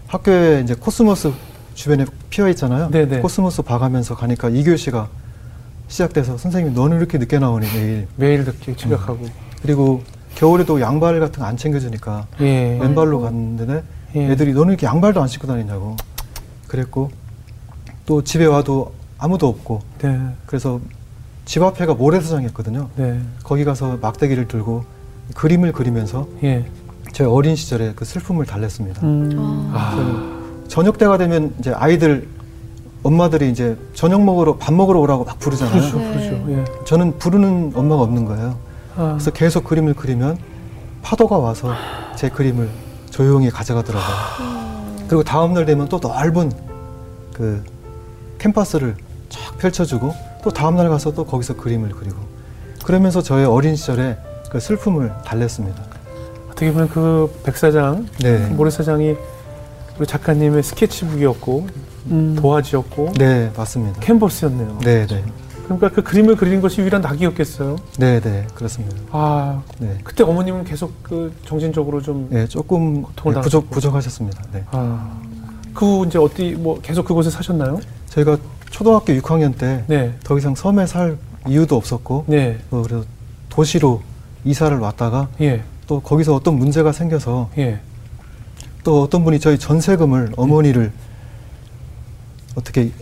[0.08, 1.32] 학교에 이제 코스모스
[1.72, 2.90] 주변에 피어 있잖아요.
[2.90, 3.20] 네네.
[3.20, 5.06] 코스모스 봐가면서 가니까 2교시가
[5.88, 9.24] 시작돼서 선생님 너는 이렇게 늦게 나오니 매일 매일 늦게 지각하고.
[9.62, 10.02] 그리고
[10.34, 12.76] 겨울에도 양발 같은 거 안 챙겨주니까 예.
[12.78, 13.82] 맨발로 갔는데
[14.16, 14.30] 예.
[14.30, 15.96] 애들이 너는 이렇게 양발도 안 신고 다니냐고
[16.66, 17.10] 그랬고
[18.04, 20.20] 또 집에 와도 아무도 없고 네.
[20.44, 20.78] 그래서
[21.48, 22.90] 집 앞에가 모래사장이었거든요.
[22.96, 23.22] 네.
[23.42, 24.84] 거기 가서 막대기를 들고
[25.34, 26.66] 그림을 그리면서 예.
[27.12, 29.00] 제 어린 시절에 그 슬픔을 달랬습니다.
[29.02, 29.70] 음.
[29.72, 30.66] 아.
[30.68, 32.28] 저녁 때가 되면 이제 아이들
[33.02, 35.80] 엄마들이 이제 저녁 먹으러 밥 먹으러 오라고 막 부르잖아요.
[35.80, 35.98] 그렇죠.
[35.98, 36.12] 네.
[36.12, 36.44] 그렇죠.
[36.50, 36.84] 예.
[36.84, 38.58] 저는 부르는 엄마가 없는 거예요.
[38.96, 39.12] 아.
[39.12, 40.36] 그래서 계속 그림을 그리면
[41.00, 41.72] 파도가 와서
[42.14, 42.68] 제 그림을
[43.08, 44.16] 조용히 가져가더라고요.
[45.08, 46.52] 그리고 다음 날 되면 또 넓은
[47.32, 47.64] 그
[48.38, 48.96] 캠퍼스를
[49.30, 52.16] 쫙 펼쳐주고 또 다음 날 가서 또 거기서 그림을 그리고
[52.84, 54.16] 그러면서 저의 어린 시절에
[54.50, 55.82] 그 슬픔을 달랬습니다.
[56.50, 58.48] 어떻게 보면 그 백사장, 네.
[58.48, 59.14] 그 모래사장이
[59.98, 61.66] 우리 작가님의 스케치북이었고
[62.10, 62.36] 음.
[62.38, 64.00] 도화지였고 네, 맞습니다.
[64.00, 64.78] 캔버스였네요.
[64.82, 65.24] 네, 네.
[65.64, 67.76] 그러니까 그 그림을 그리는 것이 유일한 낙이었겠어요.
[67.98, 68.96] 네, 네, 그렇습니다.
[69.10, 69.98] 아, 네.
[70.02, 73.70] 그때 어머님은 계속 그 정신적으로 좀 네, 조금 고통을 네, 부족.
[73.70, 74.42] 부족하셨습니다.
[74.52, 74.64] 네.
[74.70, 75.20] 아,
[75.74, 77.78] 그 이제 어디 뭐 계속 그곳에 사셨나요?
[78.06, 78.38] 저희가
[78.70, 83.04] 초등학교 6학년 때더 네, 이상 섬에 살 이유도 없었고 네, 또 그래서
[83.48, 84.02] 도시로
[84.44, 87.80] 이사를 왔다가 예, 또 거기서 어떤 문제가 생겨서 예,
[88.84, 90.92] 또 어떤 분이 저희 전세금을 어머니를
[92.54, 92.92] 어떻게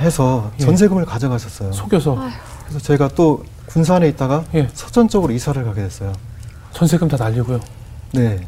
[0.00, 0.64] 해서 예.
[0.64, 1.72] 전세금을 가져가셨어요.
[1.72, 2.18] 속여서
[2.64, 4.68] 그래서 저희가 또 군산에 있다가 예.
[4.72, 6.12] 서천 쪽으로 이사를 가게 됐어요.
[6.72, 7.60] 전세금 다 날리고요.
[8.12, 8.40] 네.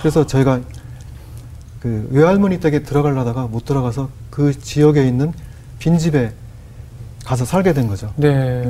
[0.00, 0.60] 그래서 저희가
[1.80, 5.32] 그 외할머니 댁에 들어가려다가 못 들어가서 그 지역에 있는
[5.80, 6.32] 빈집에
[7.24, 8.12] 가서 살게 된 거죠.
[8.16, 8.64] 네,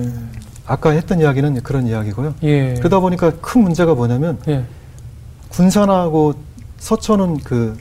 [0.64, 2.34] 아까 했던 이야기는 그런 이야기고요.
[2.42, 4.64] 예, 그러다 보니까 큰 문제가 뭐냐면 예,
[5.50, 6.34] 군산하고
[6.78, 7.76] 서천은 그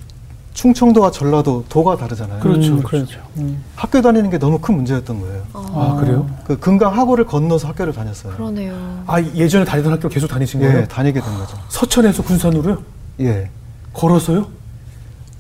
[0.54, 2.40] 충청도와 전라도 도가 다르잖아요.
[2.42, 3.06] 그렇죠, 음, 그렇죠.
[3.06, 3.28] 그렇죠.
[3.38, 3.64] 음.
[3.76, 5.44] 학교 다니는 게 너무 큰 문제였던 거예요.
[5.54, 6.28] 아, 그래요?
[6.44, 8.34] 그 금강 하고를 건너서 학교를 다녔어요.
[8.34, 9.04] 그러네요.
[9.08, 10.88] 아, 예전에 다니던 학교 계속 다니신 예, 거예요?
[10.88, 11.58] 다니게 된 거죠.
[11.70, 12.84] 서천에서 군산으로요?
[13.22, 13.50] 예.
[13.94, 14.48] 걸어서요?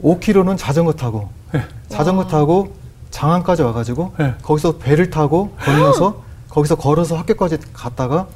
[0.01, 1.63] 5km는 자전거 타고 예.
[1.89, 2.73] 자전거 타고
[3.19, 4.33] 장안까지 와가지고 네.
[4.41, 8.27] 거기서 배를 타고 건너서 거기서 걸어서 학교까지 갔다가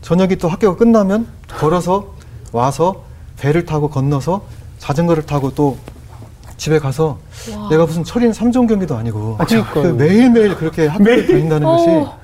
[0.00, 2.14] 저녁이 또 학교가 끝나면 걸어서
[2.52, 3.02] 와서
[3.38, 4.42] 배를 타고 건너서
[4.78, 5.76] 자전거를 타고 또
[6.56, 7.18] 집에 가서
[7.56, 7.68] 와.
[7.68, 9.44] 내가 무슨 철인 삼종 경기도 아니고 아.
[9.44, 12.16] 그 매일매일 그렇게 학교를 다닌다는 것이 어.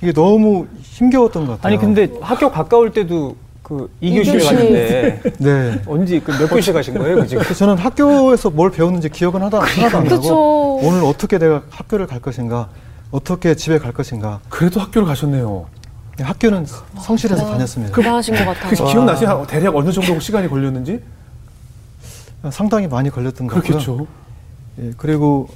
[0.00, 1.68] 이게 너무 힘겨웠던 것 같아요.
[1.68, 4.46] 아니 근데 학교 가까울 때도 그 2교시를 이교시.
[4.46, 5.82] 갔는데 네.
[5.86, 7.42] 언제 그몇 교시 가신 거예요, 그 지금?
[7.42, 10.74] 저는 학교에서 뭘 배웠는지 기억은 하다, 하나도 안 나고 그쵸.
[10.86, 12.68] 오늘 어떻게 내가 학교를 갈 것인가
[13.10, 15.66] 어떻게 집에 갈 것인가 그래도 학교를 가셨네요.
[16.20, 16.64] 학교는
[17.00, 17.96] 성실해서 다녔습니다.
[17.96, 18.70] 대단하신 것 같아요.
[18.70, 19.44] 그 기억나세요?
[19.48, 21.02] 대략 어느 정도 시간이 걸렸는지?
[22.52, 23.78] 상당히 많이 걸렸던 것 같고요.
[23.78, 24.06] 그렇겠죠.
[24.80, 25.48] 예, 그리고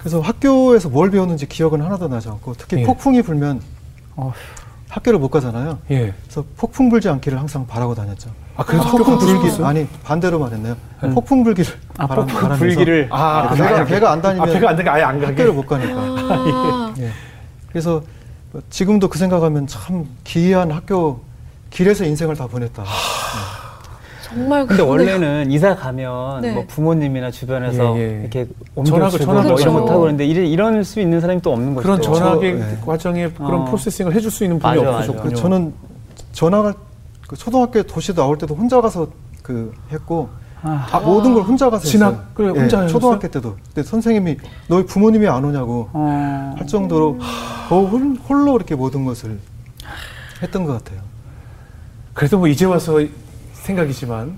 [0.00, 2.82] 그래서 학교에서 뭘 배웠는지 기억은 하나도 나지 않고 특히 예.
[2.82, 3.62] 폭풍이 불면
[4.16, 4.32] 어휴.
[4.88, 5.78] 학교를 못 가잖아요.
[5.90, 6.14] 예.
[6.22, 8.30] 그래서 폭풍 불지 않기를 항상 바라고 다녔죠.
[8.56, 9.62] 아, 그래도 아, 폭풍 불기?
[9.62, 10.76] 아니 반대로 말했네요.
[11.04, 11.14] 음.
[11.14, 14.76] 폭풍 불기를 아, 바람- 폭풍 불기를 아, 배가, 아, 배가 안 아, 다니면 배가 안
[14.76, 15.26] 되게 아예 안 가게.
[15.26, 15.94] 학교를 못 가니까.
[16.00, 17.10] 아, 예.
[17.68, 18.02] 그래서
[18.70, 21.20] 지금도 그 생각하면 참 기이한 학교
[21.70, 22.82] 길에서 인생을 다 보냈다.
[24.30, 24.90] 정말 근데 그러네요.
[25.14, 26.52] 원래는 이사 가면 네.
[26.52, 28.20] 뭐 부모님이나 주변에서 예, 예.
[28.20, 29.72] 이렇게 전학을- 옮겨주고 이런 가죠.
[29.72, 31.82] 것하고 그런데 이럴 수 있는 사람이 또 없는 거죠.
[31.82, 32.78] 그런 저, 예.
[32.84, 33.64] 과정에 그런 어.
[33.64, 35.22] 프로세싱을 해줄 수 있는 분이 없으셨군요.
[35.30, 35.72] 그 저는
[36.32, 36.74] 전학을
[37.26, 39.08] 그 초등학교 도시 나올 때도 혼자 가서
[39.42, 40.28] 그 했고
[40.62, 42.34] 아, 다 모든 걸 혼자 가서 진학.
[42.34, 42.88] 그래, 예, 혼자 하셨어요?
[42.88, 43.56] 초등학교 때도.
[43.72, 44.36] 근데 선생님이
[44.68, 46.54] 너희 부모님이 안 오냐고 어.
[46.58, 47.18] 할 정도로
[47.68, 49.38] 더 홀, 홀로 이렇게 모든 것을
[50.42, 51.00] 했던 것 같아요.
[52.12, 52.98] 그래도 뭐 이제 와서
[53.68, 54.32] 생각이지만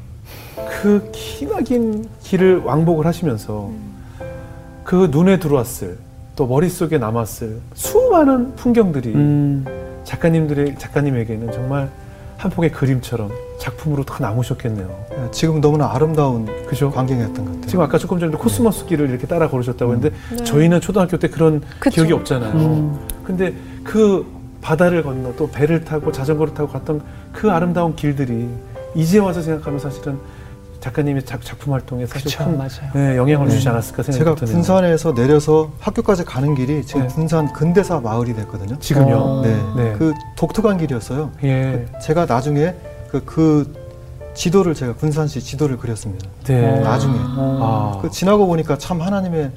[0.82, 3.70] 그 기나긴 길을 왕복을 하시면서
[4.84, 5.98] 그 눈에 들어왔을
[6.34, 9.64] 또 머릿속에 남았을 수많은 풍경들이 음,
[10.04, 11.88] 작가님들의 작가님에게는 정말
[12.38, 15.06] 한 폭의 그림처럼 작품으로 다 남으셨겠네요.
[15.12, 16.90] 예, 지금 너무나 아름다운 그죠?
[16.90, 17.66] 광경이었던 것 같아요.
[17.66, 20.44] 지금 아까 조금 전에 코스모스 길을 이렇게 따라 걸으셨다고 했는데 네.
[20.44, 21.96] 저희는 초등학교 때 그런 그쵸.
[21.96, 22.52] 기억이 없잖아요.
[22.54, 22.98] 음.
[23.22, 23.52] 근데
[23.84, 24.26] 그
[24.62, 28.48] 바다를 건너 또 배를 타고 자전거를 타고 갔던 그 아름다운 길들이
[28.94, 30.18] 이제 와서 생각하면 사실은
[30.80, 32.90] 작가님의 작, 작품 활동에 사실 그쵸, 큰 맞아요.
[32.94, 33.54] 네, 영향을 네.
[33.54, 34.54] 주지 않았을까 제가 생각이 드네요.
[34.54, 37.08] 군산에서 내려서 학교까지 가는 길이 지금 네.
[37.08, 38.78] 군산 근대사 마을이 됐거든요.
[38.78, 39.14] 지금요.
[39.16, 39.42] 어.
[39.42, 39.62] 네.
[39.76, 39.94] 네.
[39.98, 41.32] 그 독특한 길이었어요.
[41.44, 41.86] 예.
[42.02, 42.74] 제가 나중에
[43.10, 43.74] 그, 그
[44.32, 46.26] 지도를 제가 군산시 지도를 그렸습니다.
[46.44, 46.64] 네.
[46.66, 46.80] 어.
[46.80, 47.18] 나중에.
[47.36, 47.96] 어.
[47.98, 48.00] 아.
[48.00, 49.52] 그 지나고 보니까 참 하나님의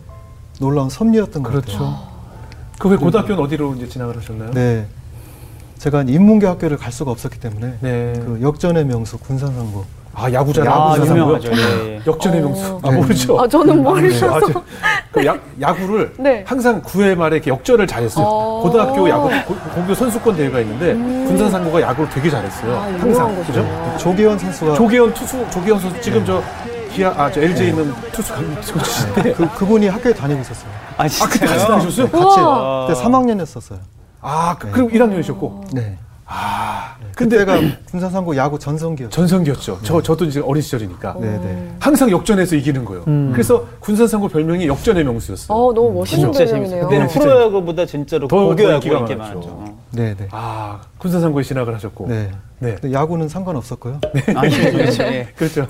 [0.59, 1.71] 놀라운 섭리였던 것 그렇죠.
[1.71, 2.13] 같아요.
[2.79, 4.51] 그 후에 고등학교는 어디로 이제 진학을 하셨나요?
[4.51, 4.87] 네.
[5.83, 8.13] 제가 인문계 학교를 갈 수가 없었기 때문에 네.
[8.15, 10.73] 그 역전의 명수 군산상고 아 야구잖아요.
[10.73, 10.95] 아?
[10.97, 11.49] 유명하죠.
[11.51, 11.57] 예,
[11.95, 12.01] 예.
[12.07, 12.45] 역전의 어.
[12.45, 12.79] 명수.
[12.83, 12.95] 아 네.
[12.95, 13.41] 모르죠.
[13.41, 14.33] 아, 저는 모르셔서.
[14.33, 14.63] 아, 저-
[15.11, 16.45] 그 야, 야구를 네.
[16.47, 18.25] 항상 9회 말에 이렇게 역전을 잘했어요.
[18.25, 18.61] 어.
[18.61, 20.93] 고등학교 야구 고- 공교 선수권 대회가 있는데
[21.27, 22.75] 군산 상고가 야구를 되게 잘했어요.
[22.77, 23.61] 아, 항상 그죠?
[23.61, 23.97] 거죠.
[23.97, 26.41] 조기현 선수가 조기현 투수 조기현 선수 지금 저
[26.93, 30.69] 기아 아저 LG에 있는 투수 감독이신데 그, 그분이 학교에 다니고 있었어요.
[30.95, 31.67] 아, 아 그때 같이?
[31.67, 32.07] 다니셨어요?
[32.09, 32.93] 같이.
[32.93, 33.92] 그때 3학년이었었어요.
[34.23, 35.97] 아 그, 그럼 1학년이셨고 네.
[36.25, 39.11] 아 근데 근데 그때가 군산상고 야구 전성기였죠.
[39.11, 39.79] 전성기였죠.
[39.83, 41.71] 저 저도 이제 어린 시절이니까 네, 네.
[41.79, 43.03] 항상 역전해서 이기는 거예요.
[43.31, 45.55] 그래서 군산상고 별명이 역전의 명수였어요.
[45.55, 46.87] 어, 너무 멋있는 진짜 별명이네요.
[46.87, 47.07] 그때는.
[47.09, 49.37] 프로야구보다 진짜로 더 고교야구 인기가 인기 많았죠.
[49.37, 49.77] 많았죠.
[49.91, 50.27] 네, 네.
[50.31, 52.31] 아 군산상고에 진학을 하셨고 네.
[52.59, 52.75] 네.
[52.75, 53.99] 근데 야구는 상관없었고요.
[54.35, 55.03] 아, 그렇죠.
[55.03, 55.27] 예.
[55.35, 55.67] 그렇죠.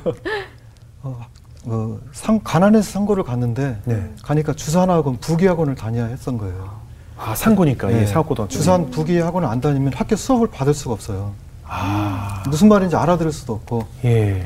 [1.02, 1.20] 어,
[1.66, 4.10] 어, 상, 가난해서 상고를 갔는데 네.
[4.22, 6.83] 가니까 주산학원, 부기학원을 다녀야 했던 거예요.
[7.18, 8.02] 아 상고니까 네.
[8.02, 8.50] 예, 사학고등학교.
[8.52, 11.34] 주산 부기학원을 안 다니면 학교 수업을 받을 수가 없어요.
[11.66, 14.46] 아 무슨 말인지 알아들을 수도 없고 예.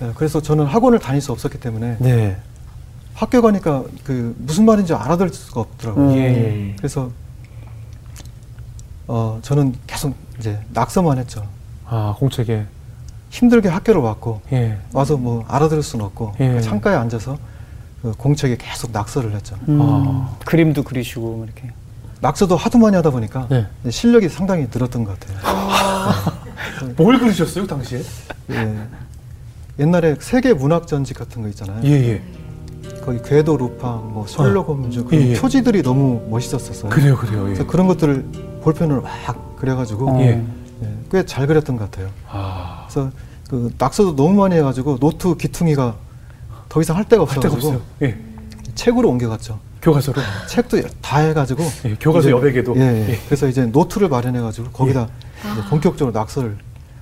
[0.00, 2.36] 네, 그래서 저는 학원을 다닐 수 없었기 때문에 네.
[3.14, 6.10] 학교 가니까 그 무슨 말인지 알아들을 수가 없더라고요.
[6.10, 6.16] 음.
[6.16, 6.74] 예.
[6.76, 7.10] 그래서
[9.06, 11.46] 어, 저는 계속 이제 낙서만 했죠.
[11.86, 12.66] 아 공책에
[13.30, 14.78] 힘들게 학교를 왔고 예.
[14.92, 16.52] 와서 뭐 알아들을 수는 없고 예.
[16.52, 17.38] 그 창가에 앉아서
[18.02, 19.56] 그 공책에 계속 낙서를 했죠.
[19.68, 20.36] 음, 아.
[20.44, 21.70] 그림도 그리시고 뭐 이렇게.
[22.20, 23.66] 낙서도 하도 많이 하다 보니까 네.
[23.90, 25.38] 실력이 상당히 늘었던 것 같아요.
[26.96, 28.02] 뭘 그리셨어요 당시에?
[28.50, 28.78] 예.
[29.78, 31.80] 옛날에 세계 문학 전집 같은 거 있잖아요.
[31.84, 32.22] 예 예.
[33.04, 35.34] 거기 궤도 루팡, 뭐 홈즈 그 예, 예.
[35.34, 36.90] 표지들이 너무 멋있었었어요.
[36.90, 37.42] 그래요 그래요.
[37.42, 37.54] 예.
[37.54, 38.24] 그래서 그런 것들을
[38.62, 40.20] 볼펜으로 막 그려가지고 어.
[40.20, 40.42] 예.
[41.10, 42.10] 꽤 잘 그렸던 것 같아요.
[42.28, 42.86] 아.
[42.88, 43.10] 그래서
[43.48, 45.94] 그 낙서도 너무 많이 해가지고 노트 귀퉁이가
[46.68, 47.82] 더 이상 할 데가 할 데가 없어가지고.
[48.02, 48.18] 예.
[48.74, 49.58] 책으로 옮겨갔죠.
[49.82, 50.20] 교과서로.
[50.48, 52.76] 책도 다 해가지고 예, 교과서 이제- 여백에도.
[52.76, 53.08] 예, 예.
[53.12, 53.20] 예.
[53.26, 55.08] 그래서 이제 노트를 마련해가지고 거기다
[55.52, 56.56] 이제 본격적으로 낙서를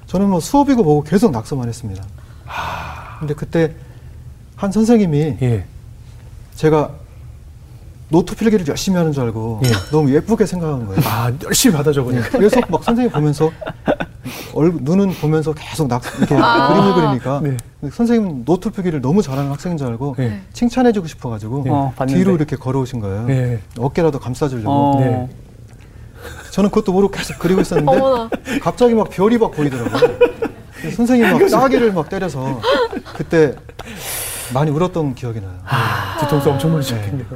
[0.06, 2.04] 저는 뭐 수업이고 뭐고 계속 낙서만 했습니다.
[3.18, 3.74] 근데 그때
[4.56, 5.64] 한 선생님이 예.
[6.54, 6.90] 제가
[8.08, 9.68] 노트 필기를 열심히 하는 줄 알고 예.
[9.90, 11.00] 너무 예쁘게 생각한 거예요.
[11.04, 12.28] 아 열심히 받아 적으니까.
[12.30, 13.50] 네, 계속 막 선생님 보면서
[14.54, 17.56] 얼굴 눈은 보면서 계속 낙 이렇게 그림을 그리니까 네.
[17.90, 20.40] 선생님 노트 필기를 너무 잘하는 학생인 줄 알고 네.
[20.52, 22.18] 칭찬해주고 싶어가지고 어, 봤는데.
[22.18, 23.26] 뒤로 이렇게 걸어오신 거예요.
[23.30, 23.60] 예.
[23.78, 24.70] 어깨라도 감싸주려고.
[24.70, 25.00] 어.
[25.00, 25.28] 네.
[26.52, 28.58] 저는 그것도 모르고 계속 그리고 있었는데.
[28.62, 30.16] 갑자기 막 별이 막 보이더라고요.
[30.76, 32.60] 그래서 선생님이 막 따귀를 막 때려서
[33.16, 33.54] 그때
[34.54, 35.52] 많이 울었던 기억이 나요.
[36.20, 37.26] 뒤통수 엄청 많이 셨겠네요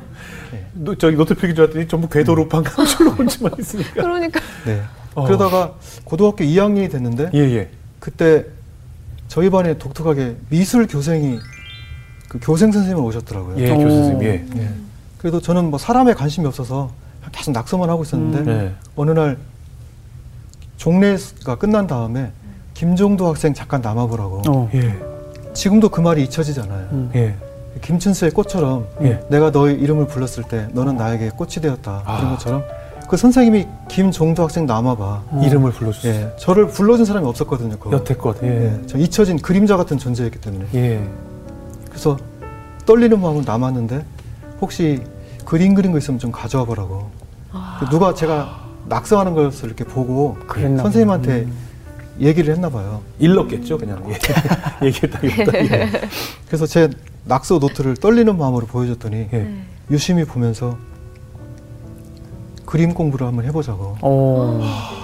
[0.53, 0.60] 네.
[0.83, 3.93] 노, 저기 노트 필기 줄 알았더니 전부 궤도로 방감실로 온지만 있으니까.
[4.03, 4.41] 그러니까.
[4.65, 4.83] 네.
[5.15, 5.25] 어.
[5.27, 7.71] 그러다가 고등학교 2학년이 됐는데 예 예.
[7.99, 8.47] 그때
[9.29, 11.39] 저희 반에 독특하게 미술 교생이
[12.29, 13.59] 그 교생 선생님을 오셨더라고요.
[13.59, 13.79] 예 오.
[13.79, 14.23] 교수 선생님.
[14.25, 14.45] 예.
[14.57, 14.69] 예.
[15.19, 16.91] 그래도 저는 뭐 사람에 관심이 없어서
[17.33, 18.75] 계속 낙서만 하고 있었는데 네.
[18.97, 19.37] 어느 날
[20.79, 22.33] 종례가 끝난 다음에
[22.73, 24.71] 김종도 학생 잠깐 남아보라고 어.
[24.75, 24.97] 예.
[25.53, 26.89] 지금도 그 말이 잊혀지잖아요.
[26.93, 27.11] 음.
[27.15, 27.35] 예.
[27.83, 29.21] 김춘수의 꽃처럼 예.
[29.29, 32.17] 내가 너의 이름을 불렀을 때 너는 나에게 꽃이 되었다 아.
[32.19, 32.65] 그런 것처럼
[33.09, 36.15] 그 선생님이 김종도 학생 남아봐 이름을 불러주세요.
[36.15, 37.77] 예, 저를 불러준 사람이 없었거든요.
[37.77, 37.97] 그거.
[37.97, 38.37] 여태껏.
[38.45, 38.49] 예.
[38.49, 41.05] 예, 저 잊혀진 그림자 같은 존재였기 때문에 예.
[41.89, 42.17] 그래서
[42.87, 44.05] 떨리는 마음으로 남았는데
[44.61, 45.03] 혹시
[45.45, 47.11] 그림 그린 거 있으면 좀 가져와 보라고
[47.81, 51.49] 그 누가 제가 낙서하는 것을 이렇게 보고 그랬나 선생님한테
[52.21, 53.01] 얘기를 했나 봐요.
[53.19, 54.05] 일렀겠죠 그냥.
[54.83, 54.87] 예.
[54.87, 55.59] 얘기했다기보다.
[55.59, 55.91] 예.
[56.47, 56.89] 그래서 제
[57.25, 59.51] 낙서 노트를 떨리는 마음으로 보여줬더니 예.
[59.91, 60.77] 유심히 보면서
[62.65, 64.61] 그림 공부를 한번 해보자고 어.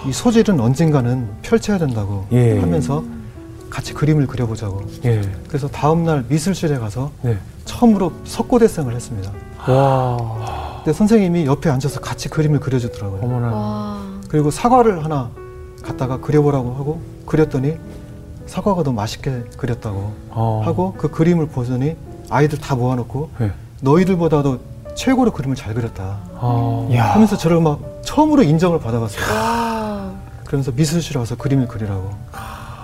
[0.07, 2.59] 이 소질은 언젠가는 펼쳐야 된다고 예.
[2.61, 3.05] 하면서
[3.69, 5.21] 같이 그림을 그려보자고 예.
[5.49, 7.37] 그래서 다음날 미술실에 가서 네.
[7.65, 9.33] 처음으로 석고대생을 했습니다.
[9.69, 10.83] 와.
[10.85, 13.21] 근데 선생님이 옆에 앉아서 같이 그림을 그려주더라고요.
[13.23, 13.53] 어머나.
[13.53, 14.03] 와.
[14.29, 15.31] 그리고 사과를 하나
[15.83, 17.77] 갖다가 그려보라고 하고 그렸더니
[18.47, 20.63] 사과가 너무 맛있게 그렸다고 어.
[20.65, 21.97] 하고 그 그림을 보더니
[22.31, 23.53] 아이들 다 모아놓고 예.
[23.81, 24.59] 너희들보다도
[24.95, 26.89] 최고로 그림을 잘 그렸다 어.
[26.95, 27.13] 야.
[27.13, 29.21] 하면서 저를 막 처음으로 인정을 받아봤어요.
[29.35, 30.11] 와.
[30.45, 32.11] 그러면서 미술실에 와서 그림을 그리라고.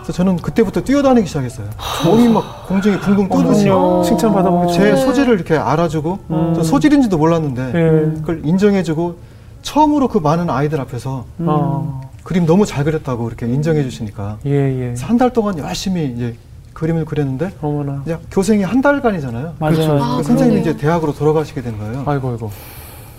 [0.03, 1.69] 그래서 저는 그때부터 뛰어다니기 시작했어요.
[2.05, 4.03] 몸이 막 공중에 붕붕 뜨듯이 어머나.
[4.03, 4.97] 칭찬 받아보기 제.
[4.97, 6.53] 소질을 이렇게 알아주고 음.
[6.57, 8.21] 저 소질인지도 몰랐는데 예.
[8.21, 9.17] 그걸 인정해주고
[9.63, 12.01] 처음으로 그 많은 아이들 앞에서 어.
[12.25, 14.77] 그림 너무 잘 그렸다고 이렇게 인정해 주시니까 예 예.
[14.87, 16.37] 그래서 한달 동안 열심히 이제
[16.73, 18.03] 그림을 그렸는데 어머나.
[18.05, 19.55] 이제 교생이 한 달간이잖아요.
[19.59, 19.75] 맞아요.
[19.75, 19.93] 그렇죠.
[19.93, 20.61] 그 아, 선생님이 그러네요.
[20.61, 22.03] 이제 대학으로 돌아가시게 된 거예요.
[22.07, 22.51] 아이고 아이고.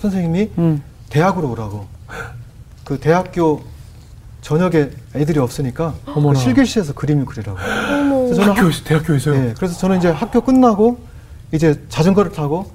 [0.01, 0.81] 선생님이 음.
[1.09, 1.85] 대학으로 오라고.
[2.83, 3.61] 그 대학교
[4.41, 6.37] 저녁에 애들이 없으니까 어머나.
[6.37, 7.57] 그 실기실에서 그림을 그리라고.
[7.59, 8.15] 어머.
[8.23, 9.35] 그래서 저는 학, 학교 대학교에서요.
[9.35, 10.97] 예, 그래서 저는 이제 학교 끝나고
[11.51, 12.69] 이제 자전거를 타고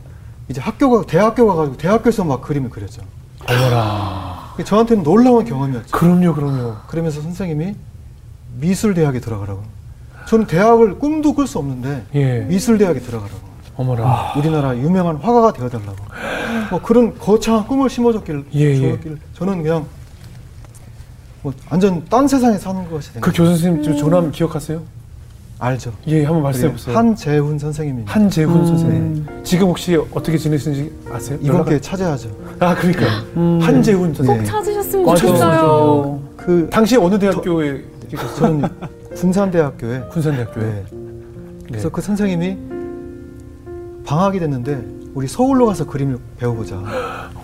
[0.49, 3.03] 이제 학교가 대학교 가가지고 대학교에서 막 그림을 그렸죠.
[3.47, 4.38] 어머나.
[4.65, 5.97] 저한테는 놀라운 경험이었죠.
[5.97, 6.77] 그럼요, 그럼요.
[6.87, 7.75] 그러면서 선생님이
[8.59, 9.63] 미술대학에 들어가라고.
[10.27, 12.41] 저는 대학을 꿈도 꿀 수 없는데 예.
[12.41, 13.41] 미술대학에 들어가라고.
[13.77, 14.35] 어머나.
[14.37, 15.97] 우리나라 유명한 화가가 되어달라고.
[16.71, 18.99] 뭐 그런 거창한 꿈을 심어줬길, 예, 예.
[19.35, 19.87] 저는 그냥
[21.43, 23.43] 뭐 완전 딴 세상에 사는 것이 된그 거죠.
[23.45, 24.83] 교수 선생님 저 조남 기억하세요?
[25.59, 25.93] 알죠.
[26.07, 26.97] 예, 한번 말씀해 보세요.
[26.97, 28.13] 한재훈 선생님입니다.
[28.13, 28.67] 한재훈 음.
[28.67, 29.27] 선생님.
[29.43, 31.39] 지금 혹시 어떻게 지내시는지 아세요?
[31.43, 32.31] 이번 기회에 찾아야죠.
[32.61, 33.05] 아, 그러니까
[33.37, 33.59] 음.
[33.61, 34.45] 한재훈 선생님.
[34.45, 34.49] 네.
[34.49, 36.21] 찾으셨으면 맞아, 좋겠어요.
[36.37, 38.37] 그 당시 어느 대학교에 계셨어요?
[38.37, 38.69] 저는
[39.17, 40.65] 군산대학교에 군산대학교에.
[40.65, 40.85] 네.
[41.67, 42.57] 그래서 그 선생님이
[44.05, 44.81] 방학이 됐는데
[45.15, 46.77] 우리 서울로 가서 그림을 배워보자.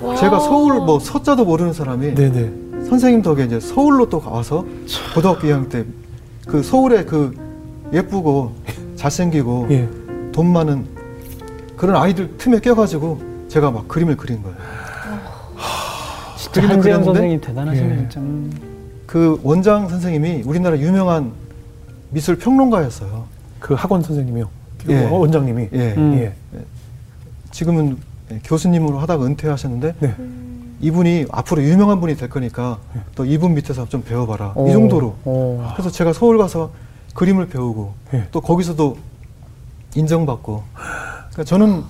[0.00, 0.14] 와.
[0.14, 2.52] 제가 서울 뭐 서자도 모르는 사람이 네, 네.
[2.88, 4.64] 선생님 덕에 이제 서울로 또 와서
[5.14, 5.84] 고등학교 2학년 때
[6.46, 7.34] 그 서울에 그
[7.92, 8.52] 예쁘고
[8.96, 9.88] 잘생기고 예.
[10.32, 10.86] 돈 많은
[11.76, 14.56] 그런 아이들 틈에 껴가지고 제가 막 그림을 그린 거예요.
[16.36, 17.96] 진짜 그림을 한재현 그렸는데 선생님 대단하시네 예.
[17.98, 18.20] 진짜.
[18.20, 18.52] 음.
[19.06, 21.32] 그 원장 선생님이 우리나라 유명한
[22.10, 23.24] 미술 평론가였어요.
[23.60, 24.48] 그 학원 선생님이요.
[24.86, 25.04] 그 예.
[25.06, 25.68] 어, 원장님이.
[25.72, 25.94] 예.
[25.96, 26.14] 음.
[26.14, 26.34] 예.
[27.50, 27.98] 지금은
[28.44, 30.14] 교수님으로 하다가 은퇴하셨는데 네.
[30.80, 33.00] 이분이 앞으로 유명한 분이 될 거니까 예.
[33.14, 34.68] 또 이분 밑에서 좀 배워봐라 오.
[34.68, 35.62] 이 정도로 오.
[35.74, 36.72] 그래서 제가 서울 가서
[37.14, 38.28] 그림을 배우고 예.
[38.30, 38.96] 또 거기서도
[39.94, 41.84] 인정받고 그러니까 저는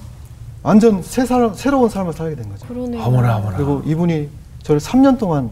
[0.63, 3.03] 완전 새 살, 새로운 삶을 살게 된 거죠 그러네요.
[3.03, 3.57] 어머나, 어머나.
[3.57, 4.29] 그리고 이분이
[4.63, 5.51] 저를 3년 동안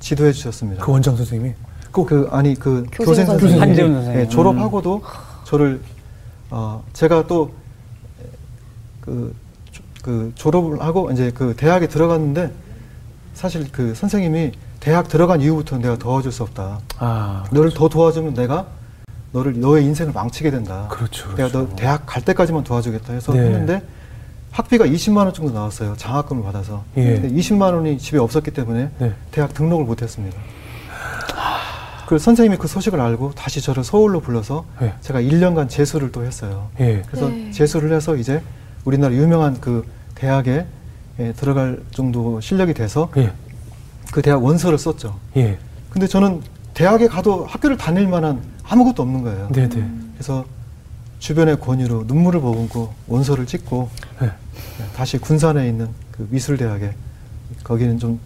[0.00, 1.54] 지도해 주셨습니다 그 원장 선생님이.
[1.90, 3.40] 그, 그 아니 그 교생 선생님.
[3.40, 4.20] 선생님이 한재훈 선생님.
[4.20, 5.02] 예, 졸업하고도
[5.44, 5.80] 저를
[6.50, 7.52] 어, 제가 또그
[10.02, 12.52] 그 졸업을 하고 이제 그 대학에 들어갔는데
[13.34, 16.80] 사실 그 선생님이 대학 들어간 이후부터 내가 도와줄 수 없다.
[16.98, 17.44] 아.
[17.52, 18.66] 너를 더 도와주면 내가
[19.32, 20.86] 너를 너의 인생을 망치게 된다.
[20.90, 21.28] 그렇죠.
[21.34, 21.68] 내가 그렇죠.
[21.70, 23.40] 너 대학 갈 때까지만 도와주겠다 해서 네.
[23.40, 23.82] 했는데
[24.50, 25.96] 학비가 20만 원 정도 나왔어요.
[25.96, 26.84] 장학금을 받아서.
[26.98, 27.14] 예.
[27.14, 29.12] 근데 20만 원이 집에 없었기 때문에 네.
[29.30, 30.36] 대학 등록을 못 했습니다.
[32.06, 34.92] 그 선생님이 그 소식을 알고 다시 저를 서울로 불러서 예.
[35.00, 36.68] 제가 1년간 재수를 또 했어요.
[36.80, 37.02] 예.
[37.06, 37.50] 그래서 네.
[37.50, 38.42] 재수를 해서 이제
[38.84, 40.66] 우리나라 유명한 그 대학에
[41.18, 43.32] 예, 들어갈 정도 실력이 돼서 예.
[44.12, 45.18] 그 대학 원서를 썼죠.
[45.38, 45.58] 예.
[45.88, 46.42] 근데 저는
[46.74, 49.48] 대학에 가도 학교를 다닐 만한 아무것도 없는 거예요.
[49.52, 49.88] 네, 네.
[50.14, 50.44] 그래서
[51.18, 53.88] 주변의 권유로 눈물을 머금고 원서를 찍고
[54.20, 54.26] 네.
[54.26, 56.94] 예, 다시 군산에 있는 그 미술대학에
[57.62, 58.18] 거기는 좀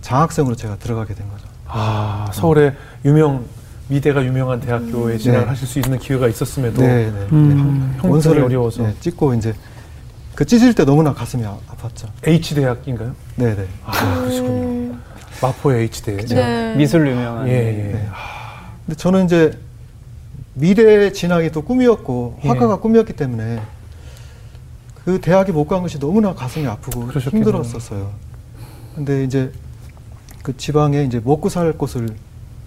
[0.00, 1.46] 장학생으로 제가 들어가게 된 거죠.
[1.66, 3.44] 아, 서울의 유명
[3.88, 5.48] 미대가 유명한 대학교에 진학을 네.
[5.48, 7.26] 하실 수 있는 기회가 있었음에도 네, 네.
[7.32, 7.98] 음.
[8.00, 8.08] 네.
[8.08, 9.52] 원서를 어려워서 네, 찍고 이제
[10.36, 12.08] 그 찢을 때 너무나 가슴이 아, 아팠죠.
[12.24, 13.14] H 대학인가요?
[13.36, 13.66] 네, 네.
[13.84, 14.52] 아, 그러시군요.
[14.52, 15.02] 음,
[15.42, 16.16] 마포의 H 대.
[16.16, 16.76] 네.
[16.76, 17.48] 미술 유명한.
[17.48, 17.92] 예, 예.
[17.92, 18.08] 네.
[18.90, 19.56] 근데 저는 이제
[20.54, 22.48] 미래 진학이 또 꿈이었고 예.
[22.48, 23.60] 화가가 꿈이었기 때문에
[25.04, 27.44] 그 대학에 못 간 것이 너무나 가슴이 아프고 그러셨겠네요.
[27.46, 28.10] 힘들었었어요.
[28.96, 29.52] 근데 이제
[30.42, 32.08] 그 지방에 이제 먹고 살 곳을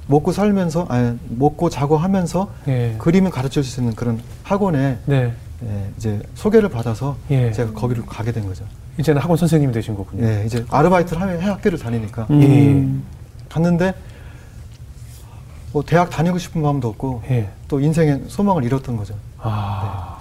[0.07, 2.95] 먹고 살면서 아니 먹고 자고 하면서 예.
[2.99, 5.33] 그림을 가르쳐 줄 수 있는 그런 학원에 네.
[5.65, 7.51] 예, 이제 소개를 받아서 예.
[7.51, 8.63] 제가 거기를 가게 된 거죠.
[8.97, 10.25] 이제는 학원 선생님이 되신 거군요.
[10.25, 13.03] 예, 이제 아르바이트를 하면 해 학교를 다니니까 음.
[13.49, 13.93] 갔는데
[15.73, 17.49] 뭐 대학 다니고 싶은 마음도 없고 예.
[17.67, 19.15] 또 인생의 소망을 잃었던 거죠.
[19.39, 20.17] 아.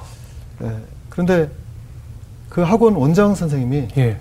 [0.62, 0.76] 예,
[1.10, 1.50] 그런데
[2.48, 4.18] 그 학원 원장 선생님이 예.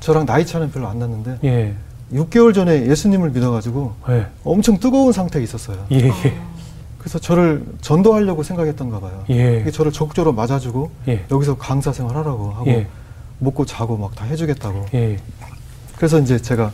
[0.00, 1.74] 저랑 나이 차는 별로 안 났는데 예.
[2.12, 4.26] 6개월 전에 예수님을 믿어가지고 예.
[4.44, 5.86] 엄청 뜨거운 상태에 있었어요.
[5.92, 6.08] 예.
[6.08, 6.36] 예.
[6.98, 9.24] 그래서 저를 전도하려고 생각했던가 봐요.
[9.30, 9.70] 예.
[9.70, 11.24] 저를 적극적으로 맞아주고 예.
[11.30, 12.88] 여기서 강사 생활하라고 하고 예.
[13.38, 14.86] 먹고 자고 막 다 해주겠다고.
[14.94, 15.18] 예.
[15.96, 16.72] 그래서 이제 제가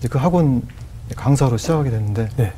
[0.00, 0.62] 이제 그 학원
[1.14, 2.52] 강사로 시작하게 됐는데 네.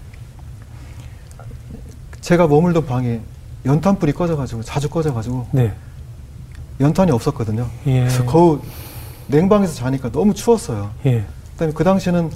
[2.23, 3.21] 제가 머물던 방에
[3.67, 5.75] 연탄불이 꺼져가지고 자주 꺼져가지고 네.
[6.81, 7.69] 연탄이 없었거든요.
[7.87, 8.01] 예.
[8.01, 8.61] 그래서 거우
[9.27, 10.91] 냉방에서 자니까 너무 추웠어요.
[11.05, 11.25] 예.
[11.53, 12.31] 그다음에 그 당시에는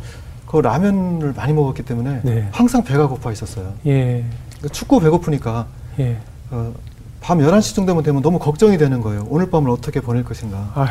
[0.47, 2.49] 그 라면을 많이 먹었기 때문에 네.
[2.53, 3.73] 항상 배가 고파 있었어요.
[3.87, 4.25] 예.
[4.51, 5.67] 그러니까 춥고 배고프니까
[6.01, 6.19] 예.
[6.51, 6.73] 어,
[7.21, 9.27] 밤 11시 정도면 되면 너무 걱정이 되는 거예요.
[9.29, 10.71] 오늘 밤을 어떻게 보낼 것인가.
[10.75, 10.89] 아휴.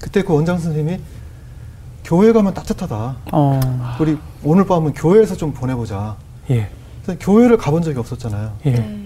[0.00, 1.00] 그때 그 원장 선생님이
[2.04, 3.16] 교회 가면 따뜻하다.
[3.32, 3.60] 어.
[4.00, 6.16] 우리 오늘 밤은 교회에서 좀 보내보자.
[6.50, 6.68] 예.
[7.20, 8.52] 교회를 가본 적이 없었잖아요.
[8.66, 8.70] 예.
[8.70, 8.98] 네.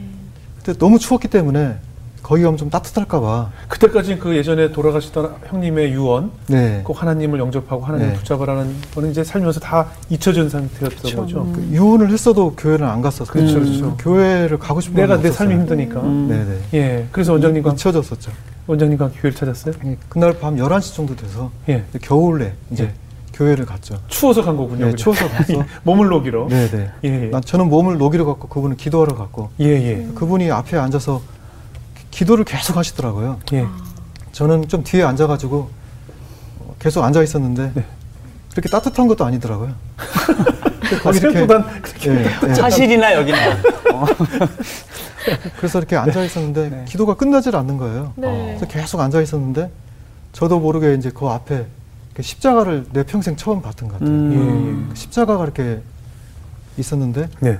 [0.58, 1.76] 그때 너무 추웠기 때문에
[2.22, 3.50] 거기 가면 좀 따뜻할까봐.
[3.68, 6.80] 그때까지 그 예전에 돌아가시던 형님의 유언, 네.
[6.82, 8.18] 꼭 하나님을 영접하고 하나님 을 네.
[8.18, 11.16] 붙잡으라는 거는 이제 살면서 다 잊혀진 상태였던 그쵸.
[11.18, 11.52] 거죠.
[11.54, 13.32] 그 유언을 했어도 교회를 안 갔었어요.
[13.32, 13.96] 그렇죠, 그렇죠.
[13.98, 15.30] 교회를 가고 싶은 내가 내.
[15.30, 16.00] 삶이 힘드니까.
[16.00, 16.26] 음.
[16.28, 16.58] 네네.
[16.74, 17.06] 예.
[17.12, 18.32] 그래서 원장님과 잊혀졌었죠.
[18.66, 19.74] 원장님과 교회를 찾았어요.
[20.08, 21.84] 그날 밤 11시 정도 돼서 예.
[22.02, 22.92] 겨울에 이제 예.
[23.36, 23.98] 교회를 갔죠.
[24.08, 24.86] 추워서 간 거군요.
[24.86, 24.94] 네.
[24.94, 25.62] 추워서 갔어.
[25.84, 26.46] 몸을 녹이러.
[26.48, 26.90] 네 네.
[27.04, 27.24] 예.
[27.26, 27.26] 예.
[27.30, 29.66] 난 저는 몸을 녹이러 갔고 그분은 기도하러 갔고 예.
[29.66, 30.08] 예.
[30.14, 31.20] 그분이 앞에 앉아서
[31.94, 33.38] 기- 기도를 계속 하시더라고요.
[33.52, 33.66] 예.
[34.32, 35.68] 저는 좀 뒤에 앉아가지고
[36.60, 37.72] 어, 계속 앉아 있었는데
[38.52, 39.74] 그렇게 따뜻한 것도 아니더라고요.
[41.04, 42.54] 아, 생각보단 그렇게 예, 예.
[42.54, 43.38] 사실이나 여기나.
[45.58, 46.84] 그래서 이렇게 앉아 있었는데 네.
[46.88, 48.12] 기도가 끝나질 않는 거예요.
[48.16, 48.56] 네.
[48.56, 49.70] 그래서 계속 앉아 있었는데
[50.32, 51.66] 저도 모르게 이제 그 앞에
[52.22, 54.10] 십자가를 내 평생 처음 봤던 것 같아요.
[54.10, 54.86] 음.
[54.90, 55.82] 그 십자가가 이렇게
[56.78, 57.58] 있었는데 네.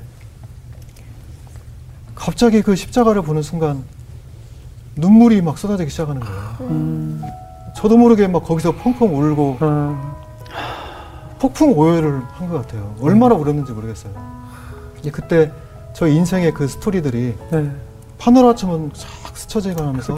[2.15, 3.83] 갑자기 그 십자가를 보는 순간
[4.97, 6.57] 눈물이 막 쏟아지기 시작하는 거예요.
[6.63, 7.23] 음.
[7.77, 10.17] 저도 모르게 막 거기서 펑펑 울고 아,
[11.39, 12.95] 폭풍 오열을 한 것 같아요.
[13.01, 14.13] 얼마나 울었는지 모르겠어요.
[15.13, 15.53] 그때
[15.93, 17.71] 저 인생의 그 스토리들이 네.
[18.19, 20.17] 파노라처럼 쫙 스쳐져가면서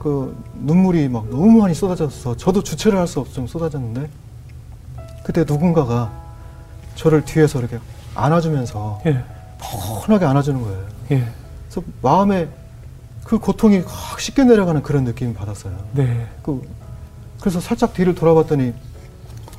[0.00, 4.08] 그 눈물이 막 너무 많이 쏟아져서 저도 주체를 할 수 없을 정도 쏟아졌는데
[5.22, 6.10] 그때 누군가가
[6.96, 7.78] 저를 뒤에서 이렇게
[8.14, 9.22] 안아주면서 예.
[9.60, 10.84] 편하게 안아주는 거예요.
[11.12, 11.28] 예.
[11.68, 12.48] 그래서 마음에
[13.24, 15.76] 그 고통이 확 씻겨 내려가는 그런 느낌을 받았어요.
[15.92, 16.26] 네.
[16.42, 16.66] 그,
[17.38, 18.72] 그래서 살짝 뒤를 돌아봤더니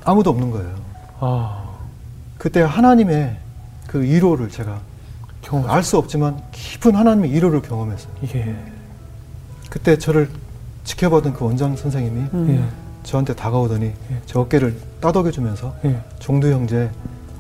[0.03, 0.75] 아무도 없는 거예요.
[1.19, 1.63] 아,
[2.39, 3.37] 그때 하나님의
[3.87, 4.79] 그 위로를 제가
[5.41, 5.69] 경험.
[5.69, 8.11] 알수 없지만 깊은 하나님의 위로를 경험했어요.
[8.35, 8.55] 예.
[9.71, 10.29] 그때 저를
[10.83, 12.63] 지켜보던 그 원장 선생님이 예.
[13.03, 13.93] 저한테 다가오더니
[14.25, 16.01] 제 어깨를 따덕여주면서 예.
[16.19, 16.91] 종두 형제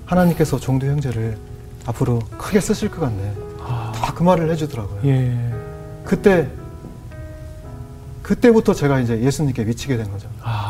[0.05, 1.37] 하나님께서 종두 형제를
[1.85, 3.33] 앞으로 크게 쓰실 것 같네.
[3.59, 5.01] 아, 다그 말을 해주더라고요.
[5.03, 5.37] 예.
[6.05, 6.47] 그때
[8.21, 10.29] 그때부터 제가 이제 예수님께 미치게 된 거죠.
[10.41, 10.69] 아,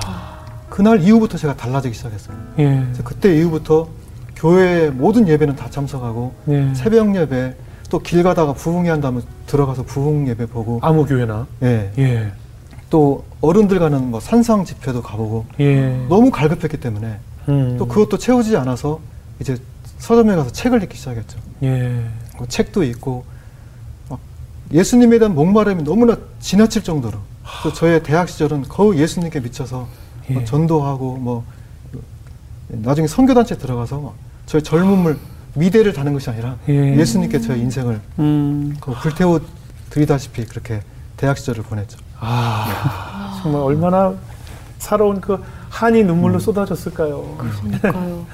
[0.68, 2.36] 그날 이후부터 제가 달라지기 시작했어요.
[2.58, 2.88] 예.
[3.04, 3.88] 그때 이후부터
[4.36, 6.74] 교회 모든 예배는 다 참석하고 네.
[6.74, 7.56] 새벽 예배
[7.92, 11.46] 또 길 가다가 부흥회 한다면 들어가서 부흥 예배 보고 아무 교회나.
[11.62, 11.92] 예.
[12.00, 12.32] 예.
[12.90, 16.06] 또 어른들 가는 뭐 산상 집회도 가보고 예.
[16.08, 17.76] 너무 갈급했기 때문에 음.
[17.78, 19.02] 또 그것도 채우지 않아서
[19.42, 19.58] 이제
[20.00, 21.38] 서점에 가서 책을 읽기 시작했죠.
[21.64, 22.06] 예.
[22.40, 23.26] 그 책도 읽고
[24.10, 24.20] 막
[24.72, 27.20] 예수님에 대한 목마름이 너무나 지나칠 정도로
[27.64, 29.88] 또 저의 대학 시절은 거의 예수님께 미쳐서
[30.30, 30.46] 뭐 예.
[30.46, 31.44] 전도하고 뭐
[32.70, 34.14] 나중에 선교단체 들어가서 막
[34.46, 35.18] 저의 젊음을
[35.54, 36.98] 미대를 다는 것이 아니라 예.
[36.98, 37.06] 예.
[37.06, 38.76] 수님께 저의 인생을 음.
[38.80, 39.42] 그 불태워
[39.90, 40.82] 드리다시피 그렇게
[41.18, 41.98] 대학 시절을 보냈죠.
[42.20, 44.14] 아, 정말 얼마나
[44.80, 47.38] 살아온 그 한이 눈물로 쏟아졌을까요?
[47.38, 48.26] 그러니까요.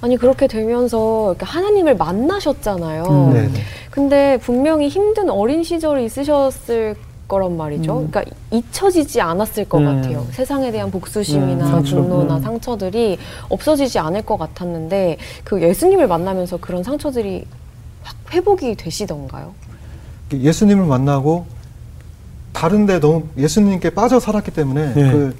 [0.00, 3.04] 아니 그렇게 되면서 이렇게 하나님을 만나셨잖아요.
[3.04, 3.32] 음.
[3.32, 3.60] 네, 네.
[3.90, 6.96] 근데 분명히 힘든 어린 시절이 있으셨을
[7.28, 8.06] 거란 말이죠.
[8.10, 9.86] 그러니까 잊혀지지 않았을 것 음.
[9.86, 10.26] 같아요.
[10.32, 11.96] 세상에 대한 복수심이나 음, 상처.
[11.96, 12.42] 분노나 음.
[12.42, 17.46] 상처들이 없어지지 않을 것 같았는데 그 예수님을 만나면서 그런 상처들이
[18.02, 19.54] 확 회복이 되시던가요?
[20.32, 21.46] 예수님을 만나고
[22.52, 25.10] 다른데 너무 예수님께 빠져 살았기 때문에 네.
[25.10, 25.36] 그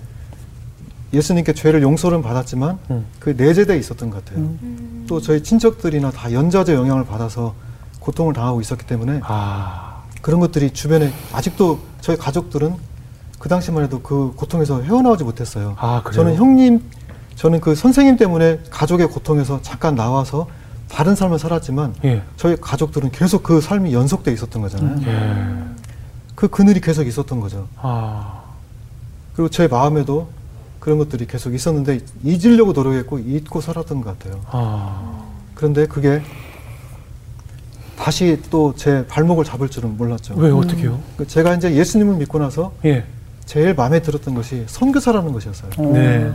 [1.13, 3.05] 예수님께 죄를 용서를 받았지만 음.
[3.19, 4.45] 그 내재돼 있었던 것 같아요.
[4.45, 5.05] 음.
[5.09, 7.55] 또 저희 친척들이나 다 연좌제 영향을 받아서
[8.01, 9.92] 고통을 당하고 있었기 때문에 아,
[10.23, 12.75] 그런 것들이 주변에 아직도 저희 가족들은
[13.39, 15.75] 그 당시만 해도 그 고통에서 헤어나오지 못했어요.
[15.79, 16.23] 아, 그래요?
[16.23, 16.81] 저는 형님,
[17.35, 20.47] 저는 그 선생님 때문에 가족의 고통에서 잠깐 나와서
[20.89, 22.23] 다른 삶을 살았지만 예.
[22.37, 25.03] 저희 가족들은 계속 그 삶이 연속돼 있었던 거잖아요.
[25.07, 25.83] 예.
[26.37, 27.67] 그 그늘이 계속 있었던 거죠.
[27.77, 28.43] 아,
[29.35, 30.29] 그리고 제 마음에도
[30.79, 34.41] 그런 것들이 계속 있었는데 잊으려고 노력했고 잊고 살았던 것 같아요.
[34.47, 36.23] 아, 그런데 그게
[38.03, 40.35] 다시 또 제 발목을 잡을 줄은 몰랐죠.
[40.37, 40.99] 왜 어떻게요?
[41.17, 43.05] 그 제가 이제 예수님을 믿고 나서 예.
[43.45, 45.71] 제일 마음에 들었던 것이 선교사라는 것이었어요.
[45.93, 46.33] 네.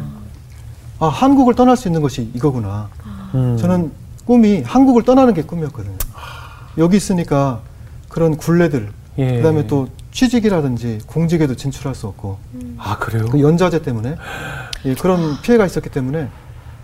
[1.00, 2.88] 아 한국을 떠날 수 있는 것이 이거구나.
[3.36, 3.58] 음.
[3.60, 3.92] 저는
[4.26, 5.98] 꿈이 한국을 떠나는 게 꿈이었거든요.
[6.78, 7.60] 여기 있으니까
[8.08, 9.36] 그런 굴레들, 예.
[9.38, 12.38] 그다음에 또 취직이라든지 공직에도 진출할 수 없고
[12.78, 13.26] 아 그래요?
[13.30, 14.16] 그 연좌제 때문에
[14.86, 16.30] 예, 그런 피해가 있었기 때문에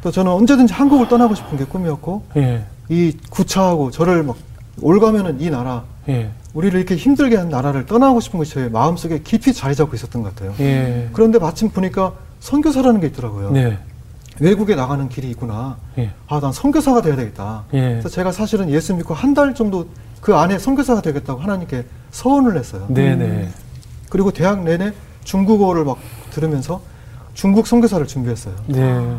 [0.02, 2.66] 또 저는 언제든지 한국을 떠나고 싶은 게 꿈이었고 예.
[2.90, 4.36] 이 구차하고 저를 막
[4.82, 6.32] 올 가면은 이 나라 예.
[6.54, 10.36] 우리를 이렇게 힘들게 한 나라를 떠나고 싶은 것이 제 마음속에 깊이 자리 잡고 있었던 것
[10.36, 10.54] 같아요.
[10.60, 11.10] 예.
[11.14, 13.52] 그런데 마침 보니까 선교사라는 게 있더라고요.
[13.52, 13.78] 네.
[14.40, 15.78] 외국에 나가는 길이 있구나.
[15.98, 16.12] 예.
[16.28, 17.64] 아, 난 선교사가 돼야 되겠다.
[17.74, 17.80] 예.
[17.92, 19.88] 그래서 제가 사실은 예수 믿고 한 달 정도
[20.22, 22.86] 그 안에 선교사가 되겠다고 하나님께 서원을 했어요.
[22.90, 23.50] 네네.
[24.10, 25.98] 그리고 대학 내내 중국어를 막
[26.32, 26.82] 들으면서
[27.34, 28.54] 중국 선교사를 준비했어요.
[28.68, 29.18] 네.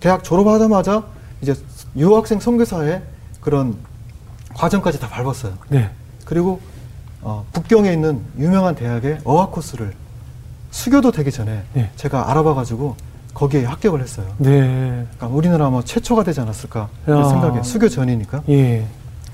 [0.00, 1.02] 대학 졸업하자마자
[1.42, 1.54] 이제
[1.96, 3.02] 유학생 선교사의
[3.40, 3.76] 그런
[4.62, 5.54] 과정까지 다 밟았어요.
[5.68, 5.90] 네.
[6.24, 6.60] 그리고
[7.22, 9.94] 어, 북경에 있는 유명한 대학의 어학 코스를
[10.70, 11.90] 수교도 되기 전에 네.
[11.96, 12.96] 제가 알아봐가지고
[13.34, 14.26] 거기에 합격을 했어요.
[14.38, 14.60] 네.
[15.16, 17.24] 그러니까 우리나라 아마 최초가 되지 않았을까 그 야.
[17.28, 18.84] 생각에 수교 전이니까 예.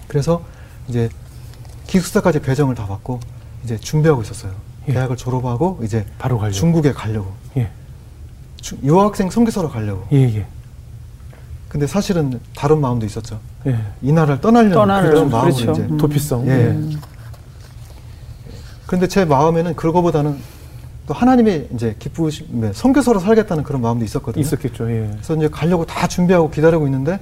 [0.08, 0.42] 그래서
[0.88, 1.08] 이제
[1.86, 3.20] 기숙사까지 배정을 다 받고
[3.64, 4.52] 이제 준비하고 있었어요.
[4.88, 4.92] 예.
[4.92, 6.54] 대학을 졸업하고 이제 바로 가려고.
[6.54, 7.70] 중국에 가려고 예.
[8.60, 10.06] 주- 유학생 선교사로 가려고.
[10.12, 10.18] 예.
[10.36, 10.46] 예.
[11.74, 13.40] 근데 사실은 다른 마음도 있었죠.
[13.66, 13.76] 예.
[14.00, 15.72] 이 나라를 떠나려는 떠나려는, 그런 마음으로 그렇죠.
[15.72, 15.82] 이제.
[15.82, 15.98] 음.
[15.98, 16.46] 도피성.
[16.46, 16.50] 예.
[16.52, 16.96] 예.
[18.86, 20.36] 그런데 제 마음에는 그거보다는
[21.08, 24.40] 또 하나님의 이제 기쁘심에 선교사로 살겠다는 그런 마음도 있었거든요.
[24.40, 24.88] 있었겠죠.
[24.88, 25.08] 예.
[25.14, 27.18] 그래서 이제 가려고 다 준비하고 기다리고 있는데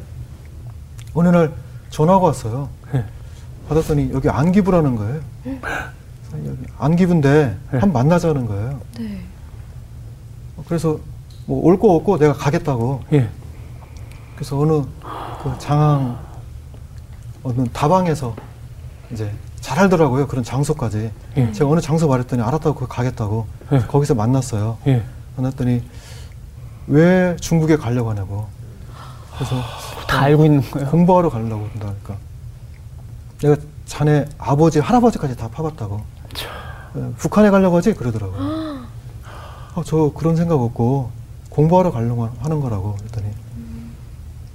[1.14, 1.50] 어느 날
[1.88, 2.68] 전화가 왔어요.
[2.94, 3.06] 예.
[3.70, 5.20] 받았더니 여기 안기부라는 거예요.
[5.46, 7.78] 여기 안기부인데 네.
[7.78, 8.80] 한번 만나자는 거예요.
[8.98, 9.18] 네.
[10.68, 10.98] 그래서
[11.46, 13.00] 뭐 올 거 없고 내가 가겠다고.
[14.32, 14.34] 예.
[14.34, 14.82] 그래서 어느
[15.42, 16.18] 그 장항
[17.44, 18.34] 어느 다방에서
[19.10, 20.26] 이제 잘 알더라고요.
[20.26, 21.10] 그런 장소까지.
[21.36, 21.52] 예.
[21.52, 23.46] 제가 어느 장소 말했더니 알았다고 거기 가겠다고.
[23.72, 23.78] 예.
[23.80, 24.78] 거기서 만났어요.
[24.86, 25.04] 예.
[25.36, 25.82] 만났더니
[26.88, 28.46] 왜 중국에 가려고 하냐고.
[29.34, 29.56] 그래서
[30.08, 30.88] 다 알고 있는 거예요.
[30.90, 32.16] 공부하러 가려고 한다니까.
[33.40, 33.56] 내가
[33.86, 36.02] 자네 아버지, 할아버지까지 다 파봤다고.
[36.96, 37.94] 예, 북한에 가려고 하지?
[37.94, 38.38] 그러더라고요.
[39.74, 41.10] 아, 저 그런 생각 없고
[41.48, 43.26] 공부하러 가려고 하는 거라고 그랬더니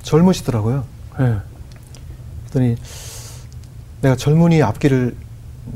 [0.08, 0.86] 젊으시더라고요.
[1.20, 1.38] 예.
[2.42, 2.78] 그랬더니
[4.02, 5.16] 내가 젊은이 앞길을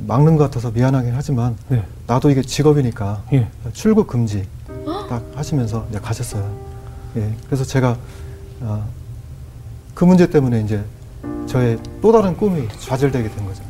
[0.07, 1.85] 막는 것 같아서 미안하긴 하지만 네.
[2.07, 3.49] 나도 이게 직업이니까 예.
[3.73, 4.47] 출국 금지
[5.09, 6.49] 딱 하시면서 이제 가셨어요.
[7.17, 7.97] 예, 그래서 제가
[8.61, 8.85] 아,
[9.93, 10.81] 그 문제 때문에 이제
[11.45, 13.61] 저의 또 다른 꿈이 좌절되게 된 거죠.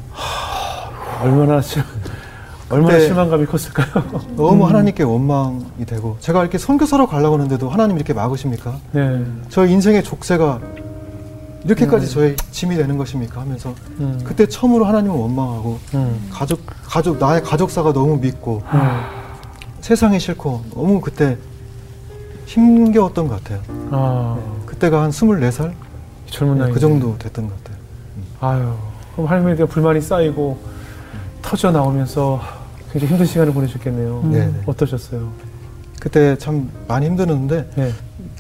[1.22, 1.84] 얼마나 실,
[2.72, 3.88] 얼마나 실망감이 컸을까요?
[4.36, 8.76] 너무 하나님께 원망이 되고 제가 이렇게 선교사로 가려고 하는데도 하나님 이렇게 막으십니까?
[8.92, 9.24] 네.
[9.50, 10.60] 저 인생의 족쇄가
[11.64, 13.42] 이렇게까지 저의 짐이 되는 것입니까?
[13.42, 14.20] 하면서 음.
[14.24, 16.28] 그때 처음으로 하나님을 원망하고 음.
[16.32, 18.80] 가족 가족 나의 가족사가 너무 믿고 음.
[19.82, 21.38] 세상이 싫고 너무 그때
[22.46, 23.62] 힘겨웠던 것 같아요.
[23.92, 25.72] 아, 그때가 한 24살
[26.26, 26.72] 젊은 나이.
[26.72, 27.78] 그 정도 됐던 것 같아요.
[28.42, 28.74] 아유,
[29.16, 30.60] 그럼 할머니에 대한 불만이 쌓이고
[31.42, 32.42] 터져 나오면서
[32.92, 34.22] 굉장히 힘든 시간을 보내셨겠네요.
[34.32, 34.54] 네, 네.
[34.66, 35.32] 어떠셨어요?
[36.00, 37.92] 그때 참 많이 힘들었는데 네.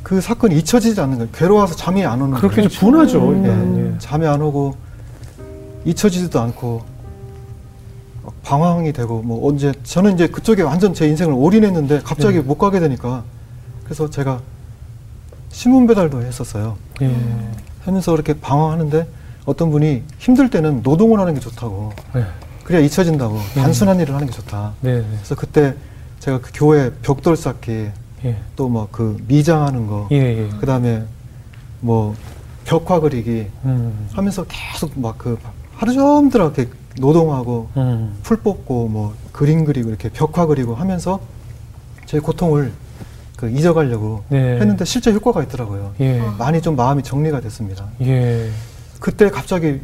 [0.03, 1.29] 그 사건이 잊혀지지 않는 거예요.
[1.31, 2.67] 괴로워서 잠이 안 오는 그렇게 거예요.
[2.67, 3.29] 이제 분하죠.
[3.29, 3.45] 음.
[3.45, 3.77] 일단.
[3.77, 3.97] 예, 예.
[3.99, 4.75] 잠이 안 오고
[5.85, 6.81] 잊혀지지도 않고
[8.23, 12.41] 막 방황이 되고 뭐 언제 저는 이제 그쪽에 완전 제 인생을 올인했는데 갑자기 네.
[12.41, 13.23] 못 가게 되니까
[13.83, 14.41] 그래서 제가
[15.49, 16.77] 신문 배달도 했었어요.
[17.01, 17.15] 예.
[17.83, 19.07] 하면서 이렇게 방황하는데
[19.45, 22.23] 어떤 분이 힘들 때는 노동을 하는 게 좋다고 네.
[22.63, 23.41] 그래야 잊혀진다고 음.
[23.55, 24.73] 단순한 일을 하는 게 좋다.
[24.81, 24.99] 네.
[24.99, 25.05] 네.
[25.17, 25.75] 그래서 그때
[26.19, 27.89] 제가 그 교회 벽돌 쌓기
[28.23, 28.37] 예.
[28.55, 30.15] 또뭐 그 미장하는 거 예.
[30.17, 30.49] 예.
[30.59, 31.03] 그다음에
[31.79, 32.15] 뭐
[32.65, 34.07] 벽화 그리기 음.
[34.13, 35.37] 하면서 계속 막 그
[35.75, 38.15] 하루 종일 이렇게 노동하고 음.
[38.21, 41.19] 풀 뽑고 뭐 그림 그리고 이렇게 벽화 그리고 하면서
[42.05, 42.71] 제 고통을
[43.35, 44.59] 그 잊어가려고 네.
[44.59, 45.93] 했는데 실제 효과가 있더라고요.
[45.99, 46.21] 예.
[46.37, 47.87] 많이 좀 마음이 정리가 됐습니다.
[48.01, 48.51] 예.
[48.99, 49.81] 그때 갑자기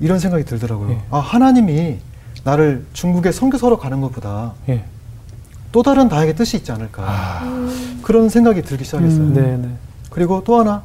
[0.00, 0.90] 이런 생각이 들더라고요.
[0.90, 1.00] 예.
[1.10, 1.98] 아 하나님이
[2.44, 4.84] 나를 중국에 선교사로 가는 것보다 예.
[5.72, 7.68] 또 다른 나에게 뜻이 있지 않을까 아.
[8.02, 9.20] 그런 생각이 들기 시작했어요.
[9.20, 9.34] 음.
[9.34, 9.56] 네.
[9.56, 9.74] 네.
[10.10, 10.82] 그리고 또 하나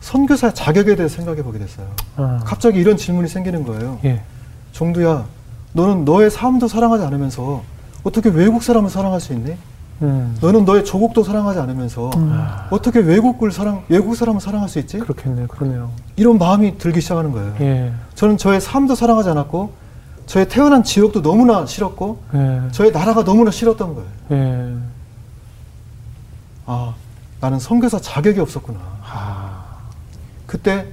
[0.00, 1.88] 선교사 자격에 대해서 생각해 보게 됐어요.
[2.16, 2.40] 아.
[2.44, 3.98] 갑자기 이런 질문이 생기는 거예요.
[4.04, 4.22] 예.
[4.72, 5.24] 종두야,
[5.72, 7.64] 너는 너의 삶도 사랑하지 않으면서
[8.02, 9.56] 어떻게 외국 사람을 사랑할 수 있니?
[10.02, 10.36] 음.
[10.40, 12.68] 너는 너의 조국도 사랑하지 않으면서 아.
[12.70, 14.98] 어떻게 외국을 사랑, 외국 사람을 사랑할 수 있지?
[14.98, 15.46] 그렇겠네요.
[15.46, 15.90] 그러네요.
[16.16, 17.54] 이런 마음이 들기 시작하는 거예요.
[17.60, 17.92] 예.
[18.14, 19.72] 저는 저의 삶도 사랑하지 않았고,
[20.26, 22.62] 저의 태어난 지역도 너무나 싫었고, 예.
[22.72, 24.08] 저의 나라가 너무나 싫었던 거예요.
[24.32, 24.76] 예.
[26.66, 26.94] 아,
[27.40, 28.78] 나는 선교사 자격이 없었구나.
[29.02, 29.64] 아.
[30.46, 30.86] 그때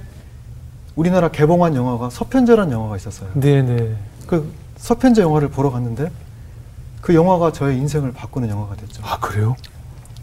[0.96, 3.28] 우리나라 개봉한 영화가 서편제라는 영화가 있었어요.
[3.34, 3.62] 네.
[3.62, 3.96] 네.
[4.26, 6.10] 그 서편제 영화를 보러 갔는데
[7.04, 9.02] 그 영화가 저의 인생을 바꾸는 영화가 됐죠.
[9.04, 9.56] 아 그래요?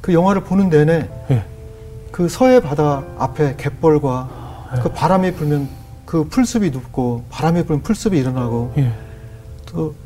[0.01, 1.45] 그 영화를 보는 내내 예.
[2.11, 5.69] 그 서해 바다 앞에 갯벌과 그 바람이 불면
[6.07, 8.93] 그 풀숲이 눕고 바람이 불면 풀숲이 일어나고 예.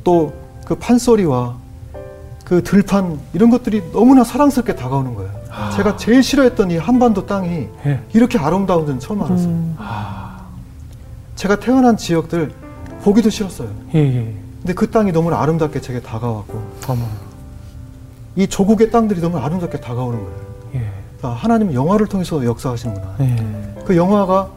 [0.03, 1.55] 또그 판소리와
[2.43, 5.31] 그 들판 이런 것들이 너무나 사랑스럽게 다가오는 거예요.
[5.51, 5.69] 아.
[5.69, 8.01] 제가 제일 싫어했던 이 한반도 땅이 예.
[8.11, 9.47] 이렇게 아름다운 데는 처음 알았어요.
[9.47, 9.77] 음.
[11.37, 12.51] 제가 태어난 지역들
[13.01, 13.69] 보기도 싫었어요.
[13.93, 13.99] 예.
[13.99, 14.44] 예.
[14.65, 17.05] 근데 그 땅이 너무나 아름답게 제게 다가왔고 어머.
[18.35, 20.39] 이 조국의 땅들이 너무 아름답게 다가오는 거예요.
[20.73, 20.91] 예.
[21.21, 23.15] 아, 하나님은 영화를 통해서 역사하시는구나.
[23.19, 23.83] 예.
[23.85, 24.49] 그 영화가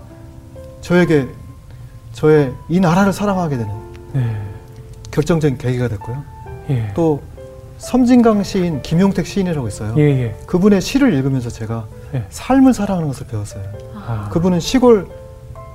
[0.81, 1.29] 저에게
[2.15, 3.75] 저의 이 나라를 사랑하게 되는
[4.15, 4.35] 네.
[5.11, 6.25] 결정적인 계기가 됐고요.
[6.71, 6.91] 예.
[6.95, 7.21] 또
[7.77, 9.95] 섬진강 시인 김용택 시인이라고 있어요.
[9.99, 10.03] 예.
[10.05, 10.37] 예.
[10.47, 11.85] 그분의 시를 읽으면서 제가
[12.15, 12.25] 예.
[12.31, 13.63] 삶을 사랑하는 것을 배웠어요.
[13.95, 14.31] 아.
[14.33, 15.07] 그분은 시골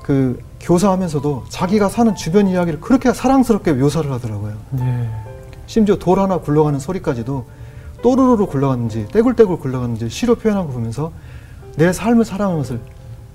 [0.03, 4.53] 그 교사하면서도 자기가 사는 주변 이야기를 그렇게 사랑스럽게 묘사를 하더라고요.
[4.71, 5.09] 네.
[5.65, 7.45] 심지어 돌 하나 굴러가는 소리까지도
[8.01, 11.11] 또르르르 굴러갔는지 떼굴떼굴 굴러갔는지 시로 표현한 거 보면서
[11.77, 12.79] 내 삶을 사랑하는 것을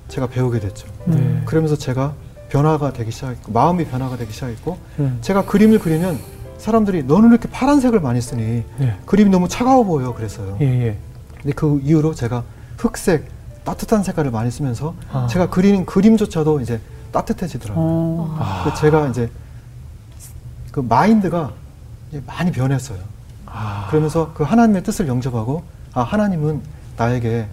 [0.08, 0.86] 제가 배우게 됐죠.
[1.06, 1.42] 네.
[1.44, 2.14] 그러면서 제가
[2.50, 5.18] 변화가 되기 시작했고 마음이 변화가 되기 시작했고 음.
[5.20, 6.18] 제가 그림을 그리면
[6.58, 8.96] 사람들이 너는 이렇게 파란색을 많이 쓰니 예.
[9.06, 10.56] 그림이 너무 차가워 보여 그랬어요.
[10.60, 10.66] 예.
[10.66, 10.98] 예.
[11.40, 12.42] 근데 그 이후로 제가
[12.78, 13.26] 흑색
[13.68, 15.26] 따뜻한 색깔을 많이 쓰면서 아.
[15.26, 16.80] 제가 그리는 그림조차도 이제
[17.12, 17.84] 따뜻해지더라고요.
[17.84, 18.62] 어.
[18.64, 19.30] 그래서 제가 이제
[20.72, 21.52] 그 마인드가
[22.08, 22.98] 이제 많이 변했어요.
[23.90, 26.62] 그러면서 그 하나님의 뜻을 영접하고 아 하나님은
[26.96, 27.46] 나에게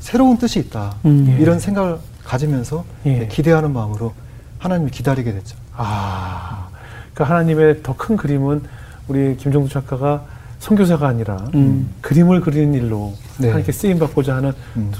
[0.00, 1.36] 새로운 뜻이 있다 음.
[1.40, 3.28] 이런 생각을 가지면서 예.
[3.28, 4.14] 기대하는 마음으로
[4.58, 5.56] 하나님을 기다리게 됐죠.
[5.76, 6.68] 아,
[7.14, 8.62] 그러니까 하나님의 더 큰 그림은
[9.08, 10.24] 우리 김종수 작가가
[10.58, 11.88] 선교사가 아니라 음.
[12.00, 13.48] 그림을 그리는 일로 네.
[13.48, 14.90] 하나님께 쓰임 받고자 하는 음.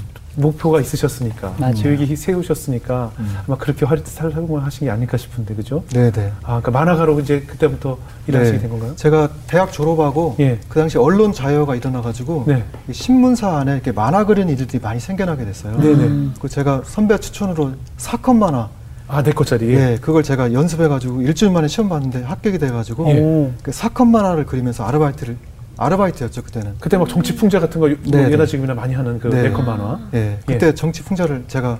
[0.41, 1.73] 목표가 있으셨으니까 맞아요.
[1.73, 3.37] 계획이 세우셨으니까 음.
[3.47, 5.83] 아마 그렇게 활- 활동을 하신 게 아닐까 싶은데 그죠?
[5.89, 6.31] 네네.
[6.43, 8.95] 아, 그러니까 만화가로 이제 그때부터 일하시게 된 건가요?
[8.95, 10.59] 제가 대학 졸업하고 예.
[10.69, 12.63] 그 당시 언론 자유화가 일어나가지고 네.
[12.87, 15.75] 이 신문사 안에 이렇게 만화 그리는 일들이 많이 생겨나게 됐어요.
[15.79, 16.29] 네네.
[16.39, 18.69] 그 제가 선배 추천으로 사건 만화
[19.09, 19.69] 아, 내 거짜리.
[19.73, 23.19] 예, 그걸 제가 연습해가지고 일주일 만에 시험 봤는데 합격이 돼가지고 예.
[23.19, 23.51] 오.
[23.63, 25.37] 그 사건 만화를 그리면서 아르바이트를
[25.77, 26.75] 아르바이트였죠 그때는.
[26.79, 28.45] 그때 막 정치 풍자 같은 거뭐 네, 예나 네.
[28.45, 29.43] 지금이나 많이 하는 그 네.
[29.43, 29.99] 네컷 만화.
[30.13, 31.79] 예, 그때 정치 풍자를 제가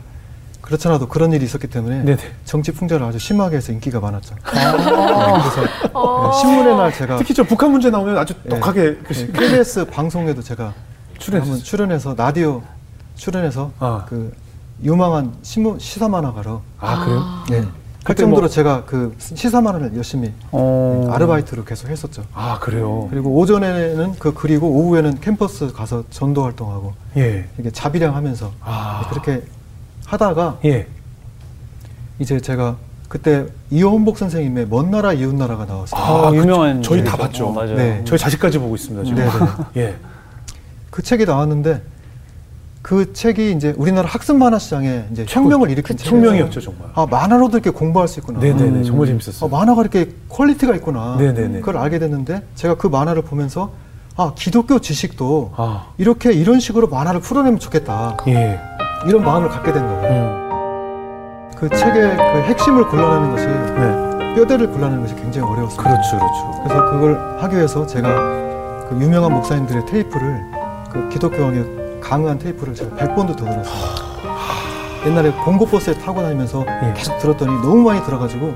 [0.61, 2.17] 그렇잖아도 그런 일이 있었기 때문에 네네.
[2.45, 4.35] 정치 풍자를 아주 심하게 해서 인기가 많았죠.
[4.43, 5.41] 아.
[5.51, 5.61] 그래서
[5.93, 6.29] 어.
[6.33, 8.49] 예, 신문의 날 제가 특히 저 북한 문제 나오면 아주 예.
[8.49, 10.73] 독하게 시- KBS 방송에도 제가
[11.19, 11.57] 출연했어요.
[11.63, 12.61] 출연해서 라디오
[13.15, 14.05] 출연해서 아.
[14.07, 14.31] 그
[14.83, 17.23] 유망한 신문 시사 만화가로 아, 그래요?
[17.63, 17.67] 예.
[18.07, 21.09] 할 정도로 뭐- 제가 그 시사 만화를 열심히 어.
[21.11, 22.23] 아르바이트로 계속 했었죠.
[22.33, 23.07] 아, 그래요.
[23.09, 27.45] 그리고 오전에는 그 그리고 오후에는 캠퍼스 가서 전도 활동하고 예.
[27.57, 29.07] 이렇게 자비량 하면서 아.
[29.09, 29.41] 그렇게
[30.05, 30.87] 하다가 예.
[32.19, 32.77] 이제 제가
[33.09, 36.01] 그때 이원복 선생님의 먼 나라 이웃 나라가 나왔어요.
[36.01, 37.03] 아, 그- 유명한 저희 예.
[37.03, 37.47] 다 봤죠.
[37.47, 37.75] 어, 맞아요.
[37.75, 38.01] 네.
[38.05, 39.17] 저희 자식까지 보고 있습니다, 지금.
[39.17, 39.31] 네네.
[39.89, 39.95] 예.
[40.91, 41.81] 그 책이 나왔는데
[42.81, 46.25] 그 책이 이제 우리나라 학습 만화 시장에 이제 혁명을 일으킨 그 책이에요.
[46.25, 46.89] 혁명이었죠, 정말.
[46.93, 48.39] 아 만화로도 이렇게 공부할 수 있구나.
[48.39, 48.79] 네네네.
[48.79, 48.83] 음.
[48.83, 49.49] 정말 아, 재밌었어요.
[49.49, 51.17] 만화가 이렇게 퀄리티가 있구나.
[51.17, 51.59] 네네네.
[51.59, 53.71] 그걸 알게 됐는데 제가 그 만화를 보면서
[54.15, 58.17] 아 기독교 지식도 아, 이렇게 이런 식으로 만화를 풀어내면 좋겠다.
[58.27, 58.59] 예.
[59.07, 60.23] 이런 마음을 갖게 된 거예요.
[60.23, 61.51] 음.
[61.57, 64.35] 그 책의 그 핵심을 골라내는 것이 네.
[64.35, 65.83] 뼈대를 골라내는 것이 굉장히 어려웠습니다.
[65.83, 66.63] 그렇죠, 그렇죠.
[66.63, 68.07] 그래서 그걸 하기 위해서 제가
[68.89, 70.41] 그 유명한 목사님들의 테이프를
[70.91, 74.07] 그 기독교왕의 강의한 테이프를 제가 100번도 더 들었습니다.
[75.05, 76.93] 옛날에 봉고버스에 타고 다니면서 예.
[76.95, 78.55] 계속 들었더니 너무 많이 들어가지고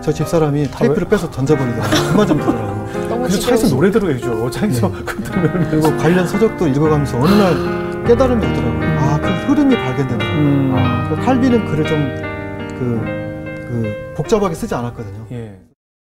[0.00, 2.10] 저 집사람이 테이프를 빼서 던져버리더라고요.
[2.12, 2.86] 그만 좀 들으라고.
[3.22, 4.50] 그래서 차에서 노래 들어야죠.
[4.50, 5.02] 차에서 네.
[5.04, 8.98] 그 들으면 그리고 관련 서적도 읽어가면서 어느 날 깨달음이 오더라고요.
[8.98, 10.38] 아, 그 흐름이 발견되더라고요.
[10.38, 10.74] 음.
[10.76, 11.98] 아, 그 칼빈은 글을 좀
[12.78, 13.00] 그,
[13.68, 15.26] 그 복잡하게 쓰지 않았거든요.
[15.32, 15.58] 예.